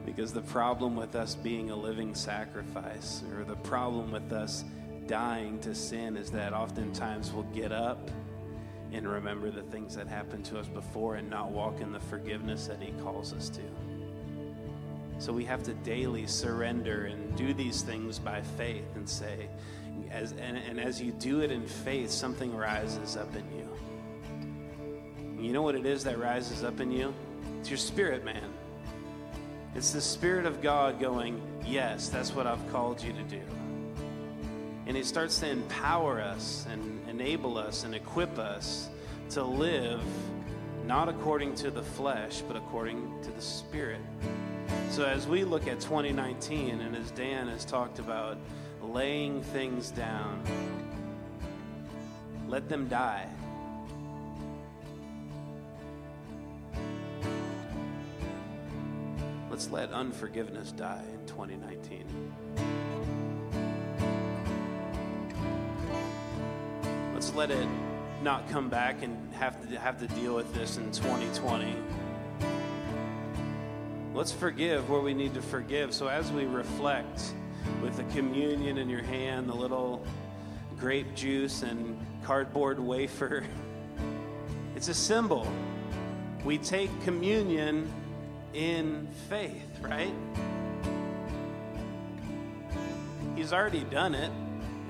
Because 0.05 0.33
the 0.33 0.41
problem 0.41 0.97
with 0.97 1.15
us 1.15 1.33
being 1.33 1.69
a 1.71 1.75
living 1.77 2.13
sacrifice, 2.13 3.23
or 3.31 3.45
the 3.45 3.55
problem 3.55 4.11
with 4.11 4.33
us 4.33 4.65
dying 5.07 5.59
to 5.59 5.73
sin, 5.75 6.17
is 6.17 6.29
that 6.31 6.53
oftentimes 6.53 7.31
we'll 7.31 7.43
get 7.53 7.71
up 7.71 8.09
and 8.91 9.07
remember 9.07 9.49
the 9.49 9.63
things 9.63 9.95
that 9.95 10.07
happened 10.07 10.45
to 10.45 10.59
us 10.59 10.67
before 10.67 11.15
and 11.15 11.29
not 11.29 11.51
walk 11.51 11.81
in 11.81 11.91
the 11.91 11.99
forgiveness 11.99 12.67
that 12.67 12.81
He 12.81 12.91
calls 13.03 13.33
us 13.33 13.49
to. 13.49 13.61
So 15.17 15.31
we 15.31 15.45
have 15.45 15.63
to 15.63 15.73
daily 15.75 16.27
surrender 16.27 17.05
and 17.05 17.35
do 17.35 17.53
these 17.53 17.81
things 17.81 18.19
by 18.19 18.41
faith 18.41 18.95
and 18.95 19.07
say, 19.07 19.47
as, 20.11 20.33
and, 20.33 20.57
and 20.57 20.79
as 20.79 21.01
you 21.01 21.11
do 21.13 21.41
it 21.41 21.51
in 21.51 21.65
faith, 21.65 22.11
something 22.11 22.55
rises 22.55 23.17
up 23.17 23.33
in 23.35 23.45
you. 23.57 23.69
You 25.43 25.53
know 25.53 25.61
what 25.61 25.75
it 25.75 25.85
is 25.85 26.03
that 26.03 26.19
rises 26.19 26.63
up 26.63 26.79
in 26.79 26.91
you? 26.91 27.13
It's 27.59 27.69
your 27.69 27.77
spirit, 27.77 28.23
man. 28.23 28.53
It's 29.75 29.91
the 29.91 30.01
Spirit 30.01 30.45
of 30.45 30.61
God 30.61 30.99
going, 30.99 31.41
Yes, 31.65 32.09
that's 32.09 32.35
what 32.35 32.45
I've 32.45 32.71
called 32.71 33.01
you 33.01 33.11
to 33.13 33.23
do. 33.23 33.41
And 34.85 34.97
He 34.97 35.03
starts 35.03 35.39
to 35.39 35.49
empower 35.49 36.21
us 36.21 36.65
and 36.69 37.07
enable 37.07 37.57
us 37.57 37.83
and 37.83 37.95
equip 37.95 38.37
us 38.37 38.89
to 39.31 39.43
live 39.43 40.01
not 40.85 41.07
according 41.07 41.55
to 41.55 41.71
the 41.71 41.81
flesh, 41.81 42.41
but 42.47 42.57
according 42.57 43.21
to 43.23 43.31
the 43.31 43.41
Spirit. 43.41 44.01
So, 44.89 45.05
as 45.05 45.27
we 45.27 45.43
look 45.43 45.67
at 45.67 45.79
2019, 45.79 46.81
and 46.81 46.95
as 46.95 47.09
Dan 47.11 47.47
has 47.47 47.65
talked 47.65 47.99
about 47.99 48.37
laying 48.81 49.41
things 49.41 49.91
down, 49.91 50.43
let 52.47 52.69
them 52.69 52.87
die. 52.87 53.27
Let's 59.49 59.69
let 59.69 59.91
unforgiveness 59.91 60.71
die 60.71 61.03
in 61.13 61.25
2019. 61.27 62.82
Let 67.35 67.49
it 67.49 67.67
not 68.21 68.47
come 68.49 68.69
back 68.69 69.01
and 69.01 69.33
have 69.33 69.59
to 69.69 69.79
have 69.79 69.99
to 69.99 70.07
deal 70.07 70.35
with 70.35 70.53
this 70.53 70.77
in 70.77 70.91
2020. 70.91 71.75
Let's 74.13 74.31
forgive 74.31 74.87
where 74.89 75.01
we 75.01 75.15
need 75.15 75.33
to 75.33 75.41
forgive. 75.41 75.93
So 75.93 76.07
as 76.07 76.31
we 76.31 76.45
reflect 76.45 77.33
with 77.81 77.97
the 77.97 78.03
communion 78.15 78.77
in 78.77 78.87
your 78.87 79.01
hand, 79.01 79.49
the 79.49 79.55
little 79.55 80.05
grape 80.79 81.15
juice 81.15 81.63
and 81.63 81.99
cardboard 82.23 82.79
wafer, 82.79 83.43
it's 84.75 84.89
a 84.89 84.93
symbol. 84.93 85.47
We 86.45 86.59
take 86.59 86.89
communion 87.03 87.91
in 88.53 89.07
faith, 89.27 89.79
right? 89.81 90.13
He's 93.35 93.51
already 93.51 93.83
done 93.85 94.13
it. 94.13 94.31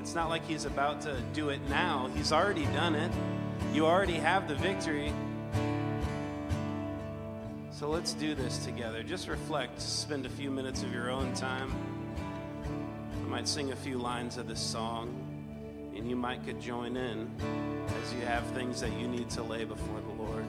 It's 0.03 0.15
not 0.15 0.27
like 0.27 0.45
he's 0.45 0.65
about 0.65 0.99
to 1.03 1.15
do 1.31 1.47
it 1.47 1.61
now. 1.69 2.09
He's 2.13 2.33
already 2.33 2.65
done 2.65 2.93
it. 2.93 3.09
You 3.73 3.85
already 3.85 4.15
have 4.15 4.49
the 4.49 4.55
victory. 4.55 5.13
So 7.71 7.87
let's 7.87 8.11
do 8.11 8.35
this 8.35 8.65
together. 8.65 9.01
Just 9.01 9.29
reflect, 9.29 9.79
spend 9.79 10.25
a 10.25 10.29
few 10.29 10.51
minutes 10.51 10.83
of 10.83 10.93
your 10.93 11.09
own 11.09 11.33
time. 11.33 11.71
I 13.15 13.29
might 13.29 13.47
sing 13.47 13.71
a 13.71 13.77
few 13.77 13.97
lines 13.97 14.35
of 14.37 14.45
this 14.45 14.59
song, 14.59 15.07
and 15.95 16.09
you 16.09 16.17
might 16.17 16.45
could 16.45 16.59
join 16.59 16.97
in 16.97 17.31
as 18.03 18.13
you 18.13 18.25
have 18.25 18.45
things 18.47 18.81
that 18.81 18.91
you 18.99 19.07
need 19.07 19.29
to 19.29 19.41
lay 19.41 19.63
before 19.63 20.01
the 20.01 20.21
Lord. 20.21 20.42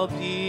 I'll 0.00 0.06
be 0.06 0.39